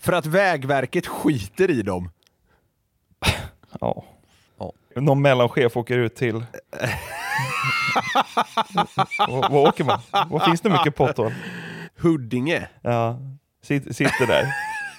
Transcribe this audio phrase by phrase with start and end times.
[0.00, 2.10] För att Vägverket skiter i dem.
[3.80, 4.04] Ja.
[4.58, 4.72] Ja.
[4.96, 6.44] Någon mellanchef åker ut till...
[9.28, 10.00] Vad vad åker man?
[10.30, 11.32] Vad finns det mycket potthål?
[11.96, 12.68] Huddinge.
[12.82, 13.18] Ja.
[13.62, 14.46] Sitt, sitter där.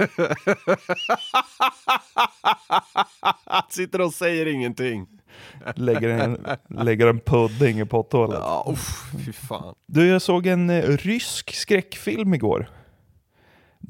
[3.69, 5.07] Sitter och säger ingenting.
[5.75, 8.39] Lägger en, lägger en pudding i potthålet.
[8.41, 9.75] Ja, uff, fy fan.
[9.85, 12.69] Du, jag såg en eh, rysk skräckfilm igår.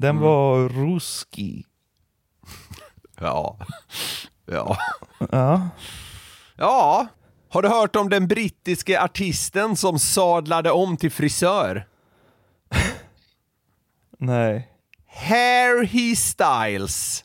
[0.02, 0.22] Den Mm.
[0.22, 1.64] var ruski.
[3.20, 3.56] Ja.
[4.46, 4.76] Ja.
[5.30, 5.68] Ja.
[6.56, 7.06] Ja.
[7.48, 11.86] Har du hört om den brittiske artisten som sadlade om till frisör?
[14.18, 14.68] Nej.
[15.06, 17.24] Harry Styles.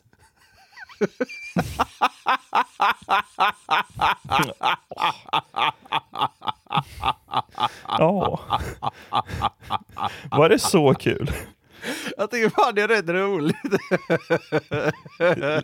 [7.98, 8.40] Ja.
[10.30, 11.32] Var det så kul?
[12.18, 13.56] Jag tycker fan det är rätt roligt.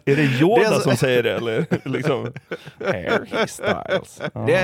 [0.04, 1.66] Är det Yoda Det är så- som säger det eller?
[1.88, 2.32] Liksom,
[2.84, 4.20] Harry Styles.
[4.34, 4.40] Ja.
[4.40, 4.54] Det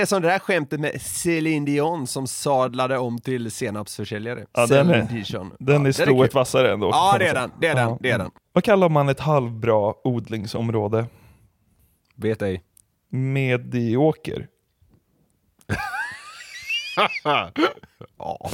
[0.00, 4.44] är som det där skämtet med Céline Dion som sadlade om till senapsförsäljare.
[4.52, 5.52] Ja, den är- Dion.
[5.58, 6.88] Den Ja, är strået vassare ändå.
[6.92, 7.50] Ja, det är den.
[7.60, 7.88] Det är den.
[7.88, 7.98] Ja.
[8.00, 8.30] Det är den.
[8.52, 11.06] Vad kallar man ett halvbra odlingsområde?
[12.14, 12.62] Vet ej.
[13.10, 14.46] Medioker.
[18.18, 18.50] Ja.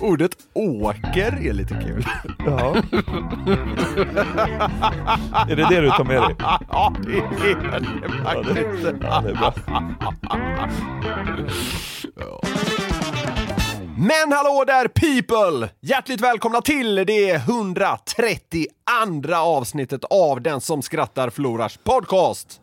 [0.00, 2.04] Ordet åker är lite kul.
[2.46, 2.74] Ja.
[5.48, 6.36] är det det du tar med dig?
[6.68, 7.86] Ja, det är det
[8.24, 8.94] Ja, faktiskt.
[9.02, 9.52] ja, det är bra.
[13.96, 15.70] Men hallå där people!
[15.80, 22.61] Hjärtligt välkomna till det 132 avsnittet av Den som skrattar förlorars podcast.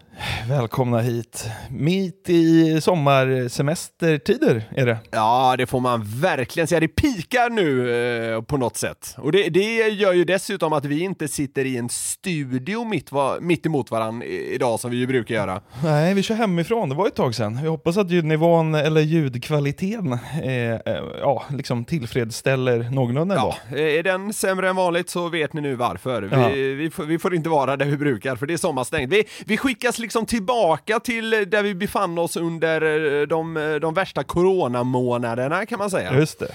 [0.50, 1.46] Välkomna hit.
[1.70, 4.98] Mitt i sommarsemestertider är det.
[5.12, 6.80] Ja, det får man verkligen säga.
[6.80, 7.94] Det pikar nu
[8.36, 9.16] eh, på något sätt.
[9.18, 13.38] Och det, det gör ju dessutom att vi inte sitter i en studio mitt, va,
[13.42, 15.62] mitt emot varandra idag som vi ju brukar göra.
[15.84, 16.90] Nej, vi kör hemifrån.
[16.90, 17.60] Det var ett tag sedan.
[17.62, 20.14] Vi hoppas att ljudnivån eller ljudkvaliteten
[20.44, 23.56] eh, eh, ja, liksom tillfredsställer någorlunda ändå.
[23.72, 26.22] Ja, är den sämre än vanligt så vet ni nu varför.
[26.22, 26.48] Vi, Ja.
[26.78, 29.14] vi, får, vi får inte vara där vi brukar, för det är sommarstängt.
[29.14, 32.82] Vi, vi skickas liksom tillbaka till där vi befann oss under
[33.22, 36.14] eh, de, de värsta coronamånaderna kan man säga.
[36.14, 36.52] Just det.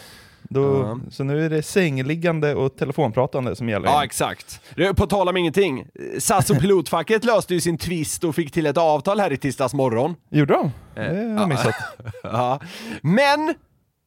[0.48, 0.98] Då, Ja.
[1.10, 3.88] Så nu är det sängliggande och telefonpratande som gäller.
[3.88, 4.60] Ja, exakt.
[4.96, 5.86] På tal om ingenting.
[6.18, 9.74] SAS och pilotfacket löste ju sin twist och fick till ett avtal här i tisdags
[9.74, 10.14] morgon.
[10.30, 10.72] Gjorde de?
[10.94, 11.40] Det har ja.
[11.40, 11.74] jag missat.
[12.22, 12.60] Ja.
[13.02, 13.54] Men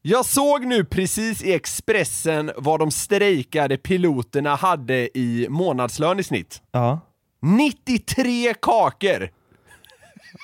[0.02, 6.62] jag såg nu precis i Expressen vad de strejkade piloterna hade i månadslön i snitt.
[6.72, 7.00] Ja.
[7.42, 9.30] 93 kakor!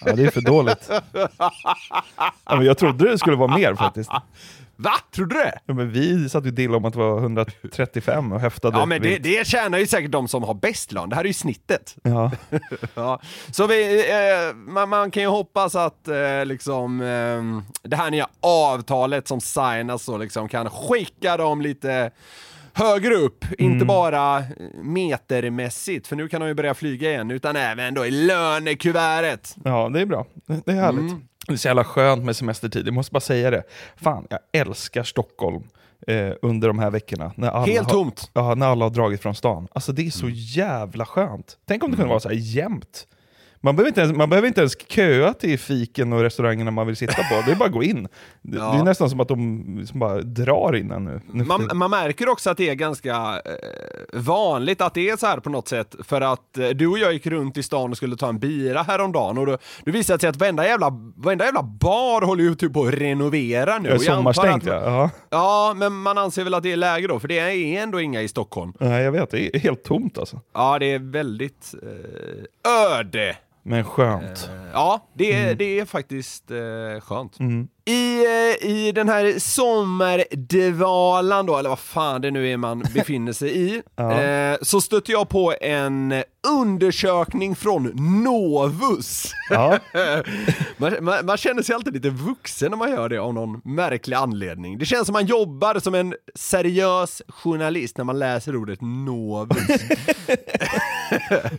[0.06, 0.90] Ja, det är för dåligt.
[2.46, 4.10] Ja, men jag trodde det skulle vara mer faktiskt.
[4.76, 4.94] Va?
[5.16, 5.60] Tror du det?
[5.66, 8.78] Ja, men vi satt ju dill om att det var 135 och häftade.
[8.78, 11.28] Ja men det, det tjänar ju säkert de som har bäst lön, det här är
[11.28, 11.96] ju snittet.
[12.04, 12.32] Ja.
[12.96, 13.20] Ja.
[13.52, 18.28] Så vi, eh, man, man kan ju hoppas att eh, liksom, eh, det här nya
[18.42, 22.12] avtalet som signas så liksom kan skicka dem lite
[22.74, 24.44] högre upp, inte bara
[24.84, 29.56] metermässigt, för nu kan de ju börja flyga igen, utan även då i lönekuvertet.
[29.64, 30.26] ja, det är bra.
[30.66, 31.12] Det är härligt.
[31.12, 31.22] Mm.
[31.48, 33.64] Det är så jävla skönt med semestertid, jag måste bara säga det.
[33.96, 35.64] Fan, jag älskar Stockholm
[36.08, 37.32] eh, under de här veckorna.
[37.36, 38.30] När alla Helt har, tomt.
[38.34, 39.68] Ja, när alla har dragit från stan.
[39.72, 40.36] Alltså det är så Mm.
[40.38, 41.58] jävla skönt.
[41.68, 43.08] Tänk om det kunde vara så här jämnt.
[43.66, 46.96] Man behöver, inte ens, man behöver inte ens köa till fiken och restaurangerna man vill
[46.96, 47.44] sitta på.
[47.46, 48.08] Det är bara att gå in.
[48.42, 48.72] Det, Ja.
[48.74, 51.22] det är nästan som att de liksom bara drar in en nu.
[51.44, 53.12] Man, man märker också att det är ganska
[53.46, 53.52] eh,
[54.14, 55.96] vanligt att det är så här på något sätt.
[56.04, 58.82] För att eh, du och jag gick runt i stan och skulle ta en bira
[58.84, 62.56] häromdagen och då, då visade det sig att varenda jävla, varenda jävla bar håller ju
[62.56, 63.90] typ på att renovera nu.
[63.90, 64.74] Jag antar Sommarstängt ja.
[64.86, 65.10] ja.
[65.30, 68.22] Ja, men man anser väl att det är läge då, för det är ändå inga
[68.22, 68.74] i Stockholm.
[68.80, 70.40] Nej, jag vet, det är helt tomt alltså.
[70.54, 73.36] Ja, det är väldigt eh, öde.
[73.64, 74.50] Men skönt.
[74.74, 75.58] Ja, det är, Mm.
[75.58, 76.58] det är faktiskt eh,
[77.02, 77.38] skönt.
[77.86, 78.32] I, eh,
[78.70, 83.76] I den här sommardvalan då, eller vad fan det nu är man befinner sig i,
[83.98, 86.14] eh, så stötte jag på en
[86.48, 87.84] undersökning från
[88.24, 89.32] Novus.
[89.50, 89.80] Ja.
[90.78, 94.16] man, man, man känner sig alltid lite vuxen när man gör det av någon märklig
[94.16, 94.78] anledning.
[94.78, 99.58] Det känns som man jobbar som en seriös journalist när man läser ordet Novus.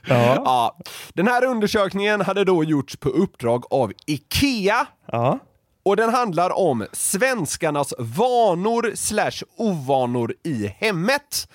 [0.08, 0.34] Ja.
[0.44, 0.78] Ja,
[1.14, 5.38] den här undersökningen hade då gjorts på uppdrag av IKEA Ja.
[5.84, 11.48] Och den handlar om svenskarnas vanor slash ovanor i hemmet.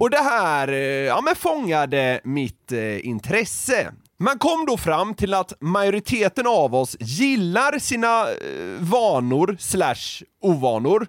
[0.00, 3.92] Och det här eh, ja, men fångade mitt eh, intresse.
[4.22, 8.34] Man kom då fram till att majoriteten av oss gillar sina eh,
[8.80, 11.06] vanor slash ovanor.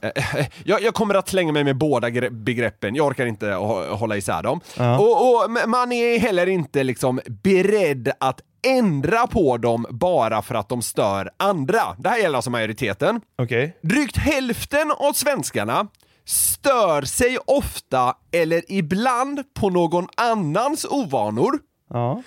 [0.00, 3.90] Eh, jag, jag kommer att slänga mig med båda gre- begreppen, jag orkar inte hå-
[3.94, 4.60] hålla isär dem.
[4.98, 10.54] Och, och m- man är heller inte liksom beredd att ändra på dem bara för
[10.54, 11.82] att de stör andra.
[11.98, 13.20] Det här gäller alltså majoriteten.
[13.42, 13.76] Okej.
[13.82, 15.86] Drygt hälften av svenskarna
[16.26, 21.58] stör sig ofta eller ibland på någon annans ovanor
[21.90, 22.22] Ja.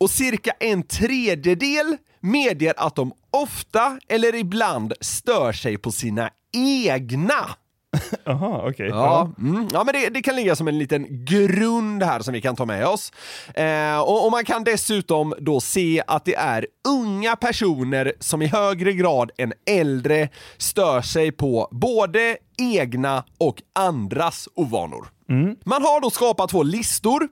[0.00, 7.56] och cirka en tredjedel medger att de ofta eller ibland stör sig på sina egna.
[8.26, 8.88] Aha, okej.
[8.88, 9.68] Ja, mm.
[9.72, 12.64] ja men det, det kan ligga som en liten grund här som vi kan ta
[12.64, 13.12] med oss.
[13.54, 18.46] Eh, och, och man kan dessutom då se att det är unga personer som i
[18.46, 20.28] högre grad än äldre
[20.58, 25.06] stör sig på både egna och andras ovanor.
[25.64, 27.28] Man har då skapat två listor.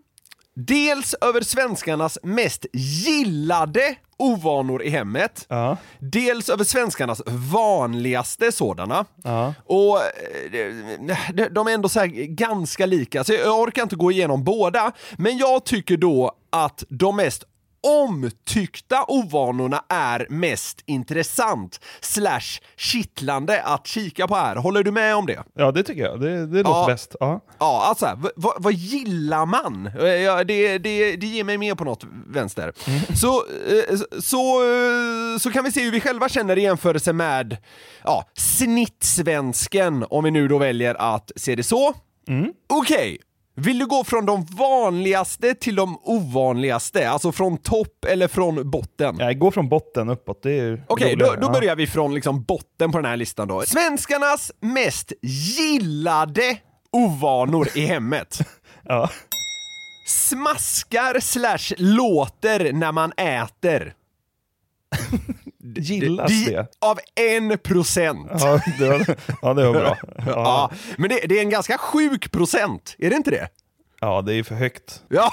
[0.56, 5.46] Dels över svenskarnas mest gillade ovanor i hemmet.
[5.48, 5.76] Ja.
[5.98, 7.22] Dels över svenskarnas
[7.52, 9.04] vanligaste sådana.
[9.24, 9.54] Ja.
[9.64, 14.44] Och eh, de- är ändå så här ganska lika, så jag orkar inte gå igenom
[14.44, 14.92] båda.
[15.18, 17.44] Men jag tycker då att de mest
[17.84, 24.56] omtyckta ovanorna är mest intressant slash kittlande att kika på här.
[24.56, 25.42] Håller du med om det?
[25.54, 26.20] ja, det tycker jag.
[26.20, 26.86] Det, det låter Ja.
[26.86, 27.16] bäst.
[27.20, 27.40] Ja.
[27.58, 29.90] Ja, alltså vad, vad gillar man?
[30.24, 32.72] Ja, det, det, det ger mig mer på något vänster.
[33.16, 37.56] Så, eh, så, eh, så kan vi se hur vi själva känner i jämförelse med
[38.04, 41.94] ja, snittsvensken, om vi nu då väljer att se det så.
[42.68, 43.18] Okej,
[43.56, 47.10] vill du gå från de vanligaste till de ovanligaste?
[47.10, 49.16] Alltså från topp eller från botten?
[49.18, 50.36] Jag går från botten uppåt.
[50.38, 51.16] Okej, då, roligare.
[51.40, 51.52] då Ja.
[51.52, 53.62] börjar vi från liksom botten på den här listan då.
[53.62, 56.56] Svenskarnas mest gillade
[56.92, 58.38] ovanor i hemmet.
[58.86, 59.10] Ja.
[60.06, 63.94] Smaskar slash låter när man äter.
[65.76, 66.66] Gillas Di- det?
[66.80, 66.98] Av
[67.32, 68.30] en procent.
[68.40, 69.96] Ja, det var, ja, det var bra.
[70.18, 73.48] Ja, Ja, men det, det är en ganska sjuk procent, är det inte det?
[74.00, 75.02] ja det är för högt.
[75.08, 75.30] Ja,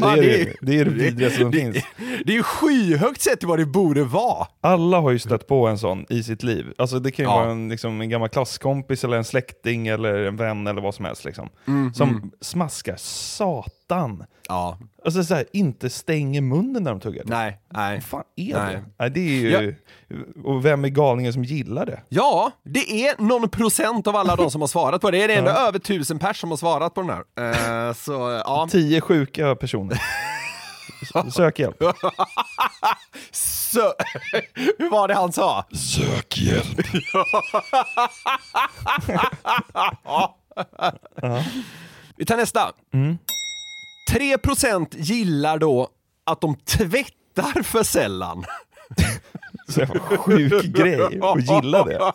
[0.00, 1.76] Det är det, det, är det vidrigaste som det, finns.
[2.24, 4.46] det är skyhögt sett till vad det borde vara.
[4.60, 6.66] Alla har ju stött på en sån i sitt liv.
[6.78, 7.36] Alltså det kan ju Ja.
[7.38, 11.04] vara en, liksom, en gammal klasskompis eller en släkting eller en vän eller vad som
[11.04, 11.24] helst.
[11.24, 13.70] Liksom, Mm, som smaskar satan.
[14.48, 17.22] Ja, Alltså så här, inte stänger munnen när de tuggar.
[17.26, 17.94] nej, nej.
[17.96, 18.74] Vad fan är Nej.
[18.74, 18.84] det?
[18.98, 19.74] Nej, det är ju...
[20.44, 22.00] Och vem är galningen som gillar det?
[22.08, 25.26] Ja, det är någon procent av alla de som har svarat på det.
[25.26, 27.88] Det är ändå över tusen pers som har svarat på den här.
[27.88, 28.12] Eh, så
[28.44, 28.68] ja.
[28.70, 30.02] Tio sjuka personer.
[31.30, 31.82] Sök hjälp.
[33.30, 33.80] Så,
[34.78, 35.64] hur var det han sa?
[35.72, 36.78] Sök hjälp.
[42.16, 42.72] Vi tar nästa.
[44.10, 45.88] 3% gillar då
[46.24, 48.44] att de tvättar för sällan.
[49.68, 52.12] Så jävla sjuk grej och gilla det.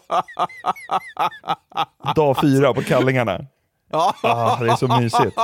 [2.15, 3.45] Dag fyra på kallingarna.
[3.91, 5.37] Ah, det är så mysigt.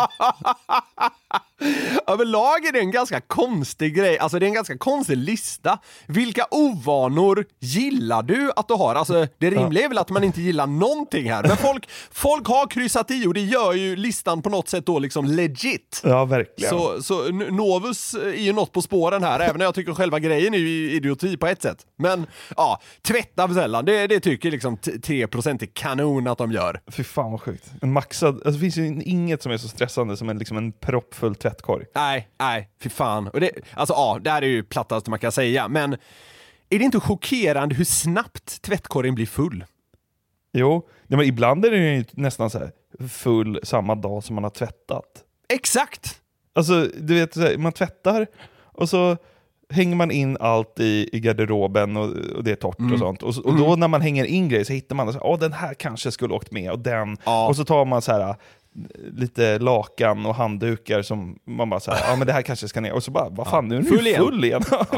[2.08, 5.80] Överlag är det en ganska konstig grej, alltså det är en ganska konstig lista.
[6.08, 8.96] Vilka ovanor gillar du att du har?
[8.96, 12.68] Alltså det rimliga är väl att man inte gillar någonting här, men folk, folk har
[12.68, 16.02] kryssat i och det gör ju listan på något sätt då liksom legit.
[16.04, 16.70] Ja, verkligen.
[16.70, 20.54] Så, så Novus är ju något på spåren här, även när jag tycker själva grejen
[20.54, 21.86] är ju idioti på ett sätt.
[21.98, 26.52] Men ja, tvätta för sällan, det, det tycker liksom t- 3% är kanon att de
[26.52, 26.82] gör.
[26.92, 27.72] Fy fan vad sjukt.
[27.82, 30.72] En maxad, alltså, det finns ju inget som är så stressande som en, liksom en
[31.18, 31.86] proppfull tvätt tvättkorg.
[31.96, 33.28] Nej, nej, fy fan.
[33.28, 35.94] Och det, alltså ja, det här är ju plattaste man kan säga, men
[36.70, 39.66] är det inte chockerande hur snabbt tvättkorgen blir full?
[40.54, 42.72] Jo, men ibland är den ju nästan så här
[43.10, 45.24] full samma dag som man har tvättat.
[45.50, 46.22] Exakt!
[46.56, 48.28] Alltså, du vet, man tvättar
[48.74, 49.18] och så
[49.70, 52.94] hänger man in allt i, i garderoben och, och det är torrt Mm.
[52.94, 53.24] och sånt.
[53.24, 55.54] Och, och då när man hänger in grejer så hittar man, så här, "Åh, den
[55.54, 57.18] här kanske skulle åkt med och den.
[57.26, 57.48] Ja.
[57.48, 58.36] Och så tar man så här
[59.14, 62.82] lite lakan och handdukar som man bara så här, ja men det här kanske ska
[62.82, 62.92] ner.
[62.94, 64.24] Och så bara, vad fan, nu är den Full igen.
[64.24, 64.64] full igen.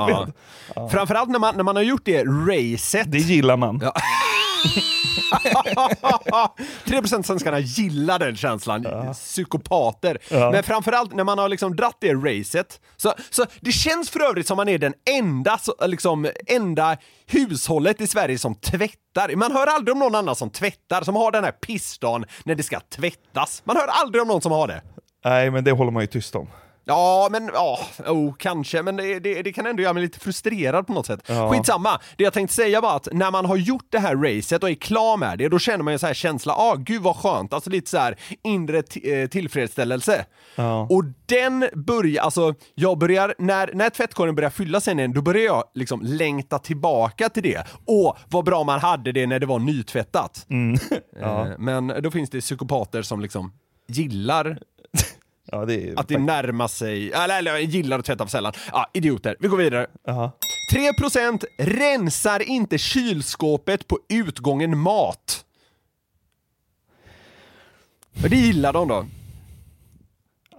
[0.76, 0.90] Ja.
[0.90, 3.12] Framförallt när man, när man har gjort det racet.
[3.12, 3.82] Det gillar man.
[6.86, 10.18] 3% svenskarna gillar den känslan, psykopater.
[10.30, 10.52] Ja.
[10.52, 12.82] Men framförallt när man har liksom dratt det racet.
[12.98, 16.98] Så, så det känns för övrigt som man är den enda, så, liksom, enda
[17.28, 19.36] hushållet i Sverige som tvättar.
[19.36, 22.64] Man hör aldrig om någon annan som tvättar, som har den här pissdagen när det
[22.64, 23.62] ska tvättas.
[23.66, 24.82] Man hör aldrig om någon som har det.
[25.26, 26.48] Nej, men det håller man ju tyst om.
[26.90, 30.88] Ja, men ja, oh, kanske, men det, det, det kan ändå göra mig lite frustrerad
[30.88, 31.24] på något sätt.
[31.28, 31.52] Ja.
[31.52, 34.70] Skitsamma, det jag tänkte säga var att när man har gjort det här racet och
[34.70, 37.54] är klar med det, då känner man ju så här känsla, ah gud vad skönt,
[37.54, 40.26] alltså lite så här inre eh, tillfredsställelse.
[40.56, 40.88] Ja.
[40.90, 45.46] Och den börjar, alltså jag börjar, när, när tvättkorgen börjar fylla sen igen, då börjar
[45.46, 47.68] jag liksom längta tillbaka till det.
[47.86, 50.46] Åh, vad bra man hade det när det var nytvättat.
[51.22, 53.52] Eh, Men då finns det psykopater som liksom
[53.88, 54.60] gillar
[55.52, 58.54] Ja, det är att det närmar sig, eller, eller gillar att tvätta för sällan.
[58.72, 59.36] Ja, idioter.
[59.40, 59.88] Vi går vidare.
[60.04, 60.32] Jaha.
[60.74, 65.46] 3% rensar inte kylskåpet på utgången mat.
[68.22, 69.06] Men det gillar de då.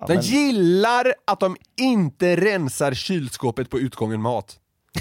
[0.01, 4.59] Ja, De men- gillar att de inte rensar kylskåpet på utgången mat.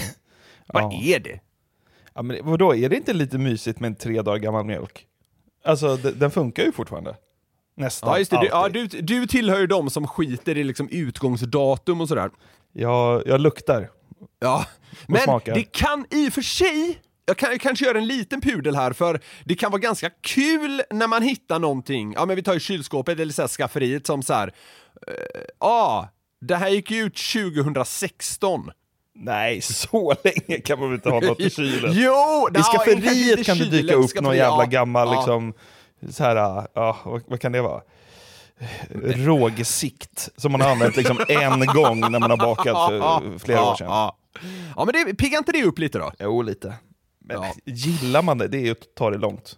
[0.68, 1.02] Vad Ja.
[1.04, 1.40] är det?
[2.14, 5.06] Ja, men vadå, är det inte lite mysigt med en tre dagar gammal mjölk?
[5.66, 7.16] Alltså, de- den funkar ju fortfarande.
[7.80, 8.40] Nästan Ja, just det.
[8.40, 12.30] Du, ja, du, du tillhör ju de som skiter i liksom utgångsdatum och sådär.
[12.74, 13.90] Jag, jag luktar.
[14.40, 14.66] Ja,
[15.08, 15.56] men smakar.
[15.56, 18.94] det kan i och för sig, jag kan jag kanske göra en liten pudel här
[18.94, 22.60] för det kan vara ganska kul när man hittar någonting, ja men vi tar ju
[22.60, 24.54] kylskåpet eller så här skafferiet som så här,
[25.60, 26.08] ja, ah,
[26.42, 28.72] det här gick ju ut 2016.
[29.16, 31.92] Nej, så länge kan man väl inte ha något i kylen?
[31.94, 32.48] Jo!
[32.50, 34.70] I ja, skafferiet kan det dyka upp någon jävla ja.
[34.70, 35.16] gammal Ja.
[35.16, 35.54] liksom,
[36.12, 36.36] så här,
[36.74, 37.82] ja, vad, vad kan det vara?
[39.16, 43.76] Rågsikt som man har använt liksom en gång när man har bakat för flera år
[43.76, 43.88] sedan.
[43.88, 44.18] Ja,
[44.76, 46.12] ja men det, piggar inte det upp lite då?
[46.20, 46.74] Jo, lite.
[47.26, 47.54] Men Ja.
[47.66, 49.58] gillar man det, det är ju att ta det långt.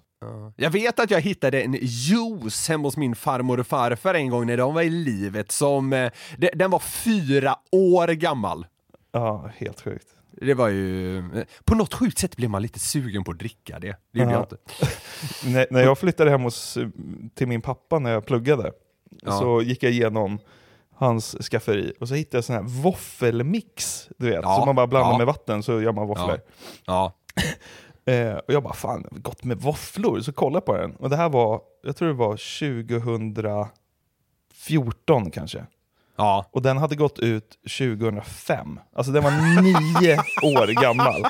[0.56, 4.46] Jag vet att jag hittade en juice hemma hos min farmor och farfar en gång
[4.48, 8.66] när de var i livet som, eh, de- den var fyra år gammal.
[9.12, 10.08] Ja, helt sjukt.
[10.32, 11.18] Det var ju...
[11.18, 13.96] eh, På något sjukt sätt blev man lite sugen på att dricka det.
[14.14, 14.38] Det gjorde Ja.
[14.38, 14.58] jag inte.
[15.52, 16.78] när, när jag flyttade hem hos,
[17.36, 18.72] till min pappa när jag pluggade,
[19.22, 19.32] Ja.
[19.40, 20.40] så gick jag igenom
[20.96, 24.88] hans skafferi och så hittade jag sån här våffelmix, du vet, Ja, som man bara
[24.88, 25.18] blandar ja.
[25.18, 26.40] med vatten så gör man våfflor.
[26.86, 27.14] Ja.
[28.06, 30.20] Eh, och jag bara, fan, gott med våfflor.
[30.22, 30.96] Så kollade jag på den.
[30.96, 32.38] Och det här var, jag tror det var
[34.60, 35.66] 2014 kanske.
[36.22, 36.46] Ja.
[36.52, 38.80] Och den hade gått ut 2005.
[38.96, 40.18] Alltså den var nio
[40.60, 41.24] år gammal.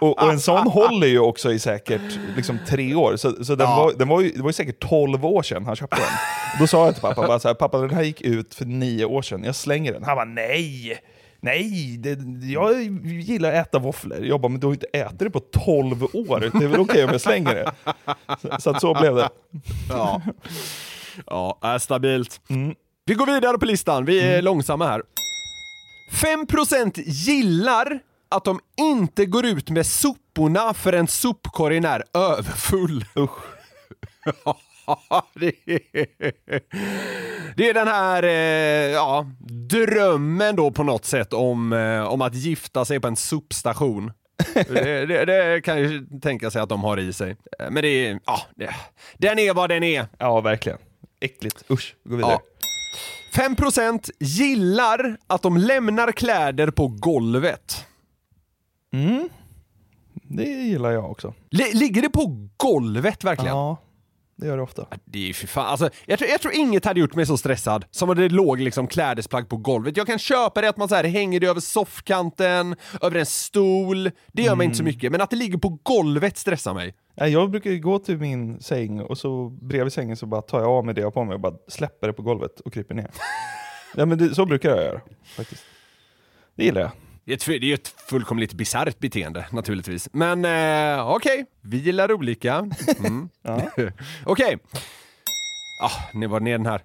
[0.00, 3.16] Och, och en sån håller ju också i säkert liksom, tre år.
[3.16, 3.76] Så, så den Ja.
[3.76, 6.06] var, den var ju, det var ju säkert 12 år sedan han köpte den.
[6.60, 9.04] Då sa jag till pappa, bara så här, pappa den här gick ut för nio
[9.04, 10.04] år sedan, jag slänger den.
[10.04, 10.98] Han bara nej!
[11.40, 12.18] Nej, det,
[12.52, 14.24] jag gillar att äta våfflor.
[14.24, 16.40] Jag bara, men du har ju inte ätit det på 12 år.
[16.58, 17.72] Det är väl okej om jag slänger det?
[18.42, 19.28] Så, så att så blev det.
[19.88, 20.22] Ja.
[21.26, 22.40] Ja, är stabilt.
[22.50, 22.74] Mm.
[23.08, 24.04] Vi går vidare på listan.
[24.04, 25.02] Vi är långsamma här.
[26.12, 27.98] 5% gillar
[28.28, 33.04] att de inte går ut med soporna förrän sopkorgen är överfull.
[33.18, 33.30] Usch.
[35.34, 36.08] det, är,
[37.56, 39.26] det är den här eh, ja,
[39.70, 44.12] drömmen då på något sätt om, eh, om att gifta sig på en sopstation.
[44.54, 47.30] det, det, det kan ju tänka sig att de har i sig.
[47.30, 48.74] Eh, Men det är, ja, det,
[49.18, 50.06] den är vad den är.
[50.18, 50.78] Ja, verkligen.
[51.20, 51.64] Äckligt.
[51.70, 52.32] Usch, vi går vidare.
[52.32, 52.57] Ja.
[53.32, 57.84] 5% gillar att de lämnar kläder på golvet.
[58.92, 59.28] Mm.
[60.22, 61.34] Det gillar jag också.
[61.50, 63.56] Li- ligger det på golvet verkligen?
[63.56, 63.76] Ja,
[64.36, 64.86] det gör det ofta.
[65.04, 67.36] Det är ju för fan, alltså, jag, tror, jag tror inget hade gjort mig så
[67.38, 69.96] stressad som om det låg liksom klädesplagg på golvet.
[69.96, 74.10] Jag kan köpa det att man så här hänger det över soffkanten, över en stol,
[74.32, 75.12] det gör mig inte så mycket.
[75.12, 76.94] Men att det ligger på golvet stressar mig.
[77.20, 80.84] Jag brukar gå till min säng och så bredvid sängen så bara tar jag av
[80.84, 83.10] mig det jag har på mig och bara släpper det på golvet och kryper ner.
[83.94, 85.00] ja, men det, så brukar jag göra
[85.36, 85.64] faktiskt.
[86.54, 86.90] Det gillar jag.
[87.24, 90.08] Det är ett, det är ju ett fullkomligt bisarrt beteende naturligtvis.
[90.12, 92.70] Men eh, okej, vi gillar olika.
[92.98, 93.28] Mm.
[94.24, 94.58] okej.
[95.82, 96.82] Ah, nu var ner den här.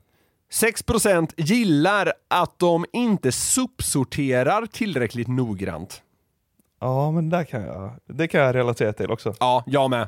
[0.52, 6.02] 6% gillar att de inte sopsorterar tillräckligt noggrant.
[6.80, 9.34] Ja, men där kan jag, det kan jag relatera till också.
[9.40, 10.08] Ja, jag med.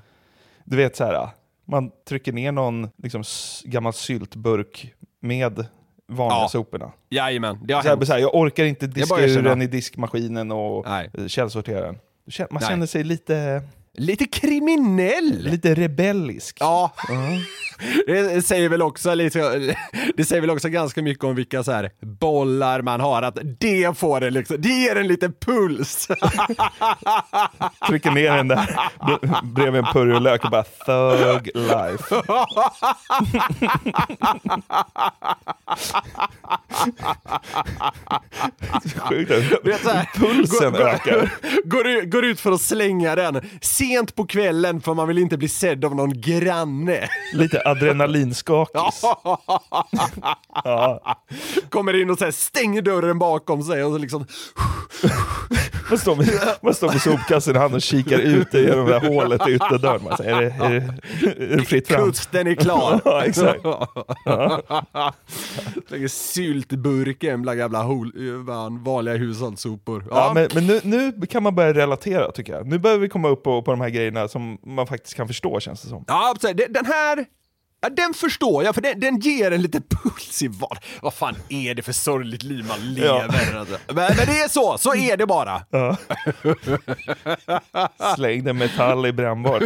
[0.66, 1.30] Du vet så här,
[1.66, 3.24] man trycker ner någon liksom,
[3.64, 5.66] gammal syltburk med
[6.08, 6.48] vanliga Ja.
[6.50, 6.92] soporna.
[7.10, 10.52] Jajamän, det har Så här, så här, jag orkar inte diska ur den i diskmaskinen
[10.52, 11.10] och Nej.
[11.28, 11.98] källsortera den.
[12.40, 12.70] Man Nej.
[12.70, 13.62] känner sig lite,
[13.98, 15.46] Lite kriminell!
[15.46, 16.58] lite rebellisk.
[16.60, 16.94] Ja,
[18.08, 19.76] det säger väl också lite,
[20.18, 23.98] det säger väl också ganska mycket om vilka så här bollar man har, att det
[23.98, 26.08] får en liksom, det ger en liten puls.
[27.88, 28.78] Trycker ner den där
[29.44, 32.16] bredvid en purjolök och bara thug life.
[38.96, 39.32] Sjukt.
[40.16, 41.34] Pulsen går, ökar.
[41.64, 43.42] Går, går ut för att slänga den
[43.86, 47.10] sent på kvällen för man vill inte bli sedd av någon granne.
[47.34, 49.02] Lite adrenalinskakis.
[50.64, 51.16] Ja.
[51.70, 54.26] Kommer in och så här, stänger dörren bakom sig och så liksom
[55.90, 56.28] Man står med,
[56.62, 60.04] man står med sopkassen i handen och kikar ut genom det här hålet i ytterdörren.
[60.04, 61.00] Man säger, är, det, är,
[61.38, 62.06] det, är det fritt fram?
[62.12, 63.02] kusten är klar.
[63.06, 63.64] Ja, exakt.
[65.88, 68.12] Lägger syltburken bland gamla hol,
[68.46, 70.04] van- vanliga hushållssopor.
[70.10, 72.68] Ja, men, men nu, nu kan man börja relatera tycker jag.
[72.68, 75.60] Nu börjar vi komma upp på, på de här grejerna som man faktiskt kan förstå
[75.60, 76.04] känns det som.
[76.08, 76.74] Ja, absolut.
[76.74, 77.26] Den här,
[77.86, 80.78] ja, den förstår jag, för den, den ger en lite puls i vad.
[81.02, 83.56] Vad fan är det för sorgligt liv man lever?
[83.56, 83.78] Alltså.
[83.88, 85.62] Men, men det är så, så är det bara.
[85.70, 85.98] Ja.
[88.16, 89.64] Slängde metall i brännbart.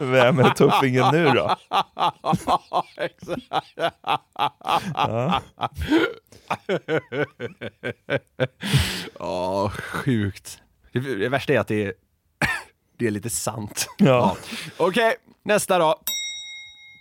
[0.00, 1.56] Vem är tuffingen nu då?
[9.18, 10.58] Ja, sjukt.
[10.92, 11.92] Det, det värsta är att det är,
[12.98, 13.88] det är lite sant.
[13.98, 14.36] Ja.
[14.76, 16.00] Okej, nästa då.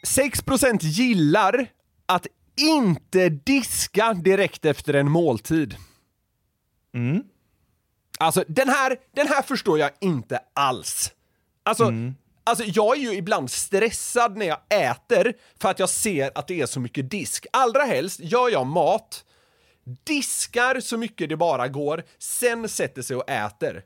[0.05, 1.67] 6% gillar
[2.05, 5.75] att inte diska direkt efter en måltid.
[6.93, 7.23] Mm.
[8.19, 11.11] Alltså den här, den här förstår jag inte alls.
[11.63, 12.15] Alltså, Mm.
[12.43, 16.61] alltså jag är ju ibland stressad när jag äter för att jag ser att det
[16.61, 17.45] är så mycket disk.
[17.53, 19.25] Allra helst gör jag mat,
[20.03, 23.83] diskar så mycket det bara går, sen sätter sig och äter.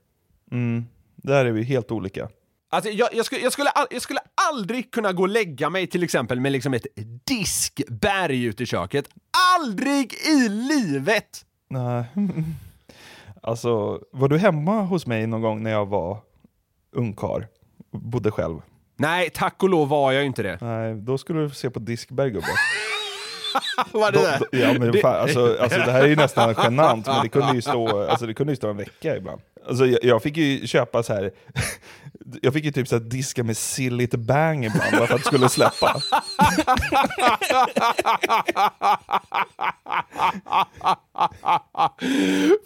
[1.15, 2.29] Där är vi helt olika.
[2.71, 6.03] Alltså, jag, jag, skulle, jag, skulle, jag skulle aldrig kunna gå och lägga mig till
[6.03, 6.85] exempel med liksom ett
[7.27, 9.09] diskberg ute i köket.
[9.59, 11.45] Aldrig i livet!
[11.69, 12.03] Nej.
[13.43, 16.17] Alltså, var du hemma hos mig någon gång när jag var
[16.95, 17.47] ungkar?
[17.91, 18.59] Bodde själv?
[18.97, 20.57] Nej, tack och lov var jag inte det.
[20.61, 22.47] Nej, då skulle du se på diskberg gubbe.
[23.91, 24.39] Var Då, det där?
[24.39, 27.29] då, ja, men Det- fan, alltså, alltså, det här är ju nästan genant, men det
[27.29, 29.41] kunde ju stå, alltså, det kunde ju stå en vecka ibland.
[29.67, 31.31] Alltså, jag, jag fick ju köpa så här.
[32.41, 35.27] jag fick ju typ så här, diska med silligt bang ibland bara för att det
[35.27, 36.01] skulle släppa.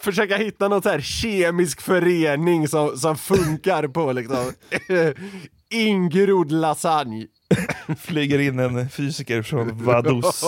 [0.00, 4.52] Försöka hitta någon så här kemisk förening som, som funkar på liksom
[5.70, 7.26] ingrodd lasagne.
[7.98, 10.44] Flyger in en fysiker från Vaduz.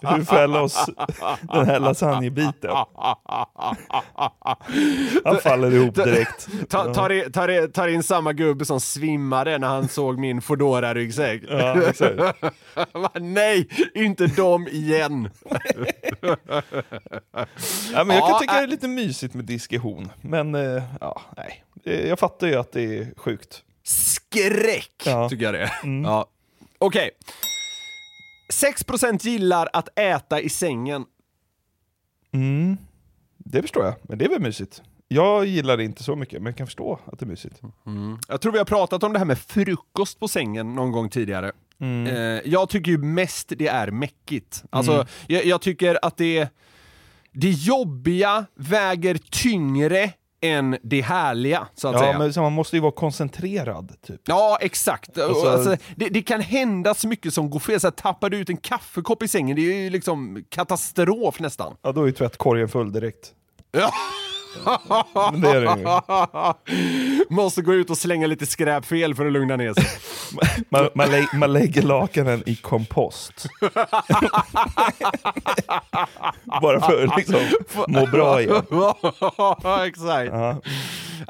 [0.00, 0.86] Hur får jag loss
[1.52, 2.70] den här lasagnebiten?
[5.24, 6.48] Han faller ihop direkt.
[6.68, 11.42] Ta, tar, tar, tar in samma gubbe som svimmade när han såg min fodora ryggsäck
[11.48, 11.92] Ja.
[13.20, 15.30] Nej, inte dem igen!
[17.92, 20.10] Ja, men jag kan Ja, tycka det är lite mysigt med disk i hon.
[20.20, 21.64] Men eh, ja, nej.
[22.08, 23.62] Jag fattar ju att det är sjukt.
[23.88, 25.28] Skräck, Ja.
[25.28, 25.70] tycker jag det är.
[26.02, 26.30] Ja.
[26.78, 27.10] Okej.
[28.52, 31.04] 6% gillar att äta i sängen.
[32.32, 32.76] Mm,
[33.38, 34.82] det förstår jag, men det är väl mysigt.
[35.08, 37.60] Jag gillar det inte så mycket, men jag kan förstå att det är mysigt.
[38.28, 41.52] Jag tror vi har pratat om det här med frukost på sängen någon gång tidigare.
[41.80, 44.64] Eh, jag tycker ju mest det är mäckigt.
[44.70, 46.48] Alltså, jag, jag tycker att det,
[47.32, 52.18] det jobbiga väger tyngre än det härliga, så att Ja, säga.
[52.18, 54.20] men man måste ju vara koncentrerad, typ.
[54.24, 55.18] Ja, exakt.
[55.18, 57.80] Alltså- Alltså, det, det kan hända så mycket som går fel.
[57.80, 61.74] Så här, tappar du ut en kaffekopp i sängen, det är ju liksom katastrof nästan.
[61.82, 63.32] Ja, då är ju tvättkorgen full direkt.
[63.72, 63.90] Ja.
[65.32, 67.24] Men det är det ju.
[67.30, 69.84] Måste gå ut och slänga lite skräp fel för att lugna ner sig.
[70.68, 73.46] Man, man, lä man lägger lakanen i kompost.
[76.62, 77.40] Bara för att liksom
[77.88, 78.62] må bra igen.
[79.86, 80.32] Exakt.
[80.32, 80.60] Ja,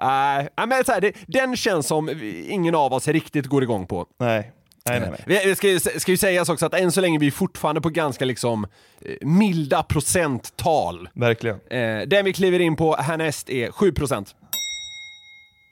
[0.00, 2.10] Nej, men så här, det, den känns som
[2.48, 4.06] ingen av oss riktigt går igång på.
[4.20, 4.52] nej.
[4.90, 5.40] Nej, nej, nej.
[5.44, 7.88] Vi- Det ska, ska ju sägas också att än så länge är vi fortfarande på
[7.90, 8.64] ganska liksom
[9.00, 11.08] eh, milda procenttal.
[11.14, 11.60] Verkligen.
[11.70, 14.34] Eh, den vi kliver in på härnäst är 7%.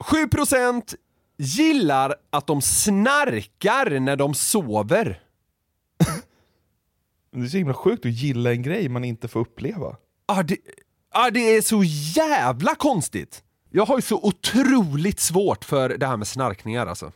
[0.05, 0.95] 7%
[1.37, 5.19] gillar att de snarkar när de sover.
[7.31, 9.95] Det är så himla sjukt att gilla en grej man inte får uppleva.
[10.25, 10.57] Ah, det,
[11.11, 11.83] ah, det är så
[12.15, 13.43] jävla konstigt!
[13.69, 17.11] Jag har ju så otroligt svårt för det här med snarkningar alltså.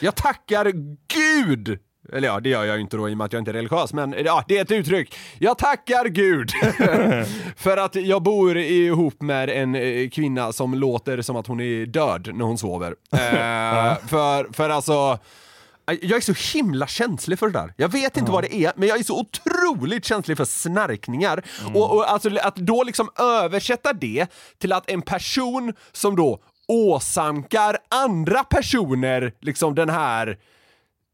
[0.00, 0.72] Jag tackar
[1.08, 1.78] Gud!
[2.12, 3.52] Eller ja, det gör jag ju inte då i och med att jag inte är
[3.52, 5.16] religiös, men ja, det är ett uttryck.
[5.38, 6.50] Jag tackar Gud!
[7.56, 11.86] för att jag bor ihop med en eh, kvinna som låter som att hon är
[11.86, 12.94] död när hon sover.
[13.12, 13.18] Eh,
[14.08, 15.18] för, för alltså...
[16.00, 17.74] Jag är så himla känslig för det där.
[17.76, 21.42] Jag vet inte vad det är, men jag är så otroligt känslig för snarkningar.
[21.74, 24.26] Och, och alltså, att då liksom översätta det
[24.58, 30.38] till att en person som då åsamkar andra personer liksom den här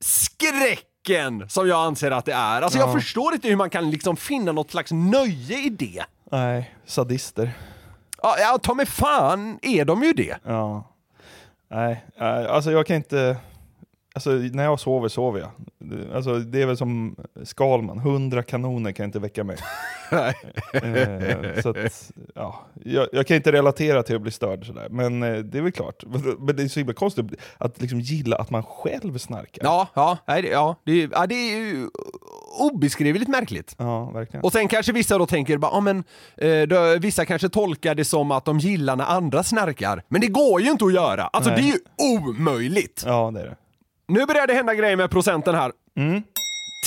[0.00, 2.62] skräcken som jag anser att det är.
[2.62, 6.04] Alltså jag förstår inte hur man kan liksom finna något slags nöje i det.
[6.30, 7.52] Nej, sadister.
[8.22, 10.36] Ja, ja ta mig fan är de ju det.
[10.44, 10.88] Ja.
[11.70, 13.36] Nej, nej, alltså jag kan inte...
[14.14, 15.50] Alltså när jag sover sover jag.
[15.78, 19.56] Det- Alltså det är väl som Skalman, hundra kanoner kan inte väcka mig.
[20.72, 25.22] eh, så att, ja, jag, jag kan inte relatera till att bli störd sådär, men
[25.22, 26.04] eh, det är väl klart.
[26.38, 27.26] Men det är så himla konstigt
[27.58, 29.64] att liksom gilla att man själv snarkar.
[29.64, 31.88] Ja, ja, nej, det, ja, det, är- ja, det är ju
[32.60, 33.74] obeskrivligt märkligt.
[33.78, 34.44] Ja, verkligen.
[34.44, 36.04] Och sen kanske vissa då tänker, bara, ja, men,
[36.36, 40.02] eh, då, vissa kanske tolkar det som att de gillar när andra snarkar.
[40.08, 41.22] Men det går ju inte att göra.
[41.24, 41.62] Alltså Nej.
[41.62, 43.02] det är ju omöjligt.
[43.06, 43.56] Ja, det är det.
[44.08, 45.72] Nu börjar det hända grejer med procenten här.
[45.96, 46.22] Mm.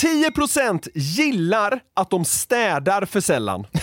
[0.04, 3.68] 10% gillar att de städar för sällan.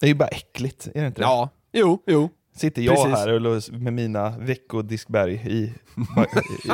[0.00, 1.24] Det är ju bara äckligt, är det inte det?
[1.24, 2.30] Ja, jo, jo.
[2.56, 3.18] Sitter jag Precis.
[3.72, 5.72] här med mina veckodiskberg i,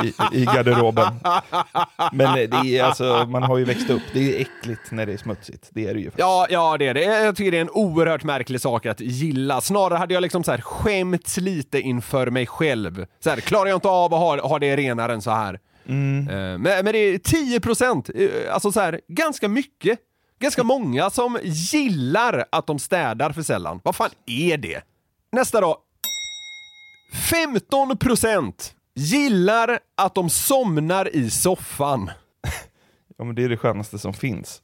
[0.03, 1.13] i, i garderoben.
[2.13, 5.17] Men det är alltså, man har ju växt upp, det är äckligt när det är
[5.17, 5.69] smutsigt.
[5.71, 6.11] Det är det ju.
[6.15, 7.03] Ja, ja det är det.
[7.03, 9.61] Jag tycker det är en oerhört märklig sak att gilla.
[9.61, 13.05] Snarare hade jag liksom så här skämts lite inför mig själv.
[13.19, 15.53] Så här, klarar jag inte av att ha, ha det renare än så här?
[15.53, 15.59] Eh,
[15.93, 18.09] Men, men det är 10 procent,
[18.51, 19.99] alltså så här, ganska mycket.
[20.39, 23.79] Ganska många som gillar att de städar för sällan.
[23.83, 24.81] Vad fan är det?
[25.33, 25.77] Nästa då.
[27.29, 32.11] 15 procent gillar att de somnar i soffan.
[33.17, 34.61] Ja, men det är det skönaste som finns.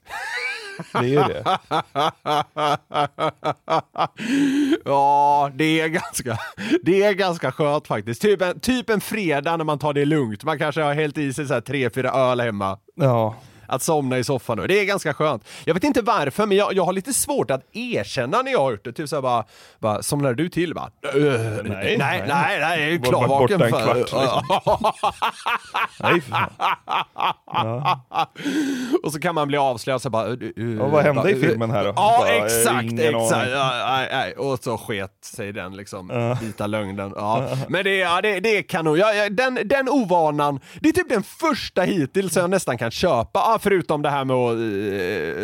[0.93, 1.43] Det är ju det.
[4.85, 6.39] Ja, det är ganska,
[6.83, 8.21] det är ganska skönt faktiskt.
[8.21, 10.43] Typ en, typ en fredag när man tar det lugnt.
[10.43, 12.79] Man kanske har hällt i sig så här tre, fyra öl hemma.
[12.95, 13.35] Ja,
[13.69, 14.67] Att somna i soffan då.
[14.67, 15.43] Det är ganska skönt.
[15.65, 18.71] Jag vet inte varför, men jag, jag har lite svårt att erkänna när jag har
[18.71, 18.93] gjort det.
[18.93, 19.43] Typ såhär bara,
[19.79, 20.73] bara somnar du till?
[20.75, 21.13] Bara, "Öh,
[21.63, 23.59] nej, nej, nej, nej, jag är ju klarvaken.
[23.59, 24.13] borta en kvart,
[25.99, 26.49] nej för.
[29.03, 30.27] Och så kan man bli avslöjad så bara...
[30.27, 31.93] "Uh, uh, Ja, vad hände i filmen här då?
[31.95, 34.37] Ja, exakt, exakt.
[34.39, 37.13] Och så sket sig den liksom, vita lögnen.
[37.15, 37.47] Ja.
[37.69, 38.99] Men det, ja, det, det är kanon.
[39.31, 44.09] Den, den ovanan, det är typ den första hittills jag nästan kan köpa, förutom det
[44.09, 44.55] här med att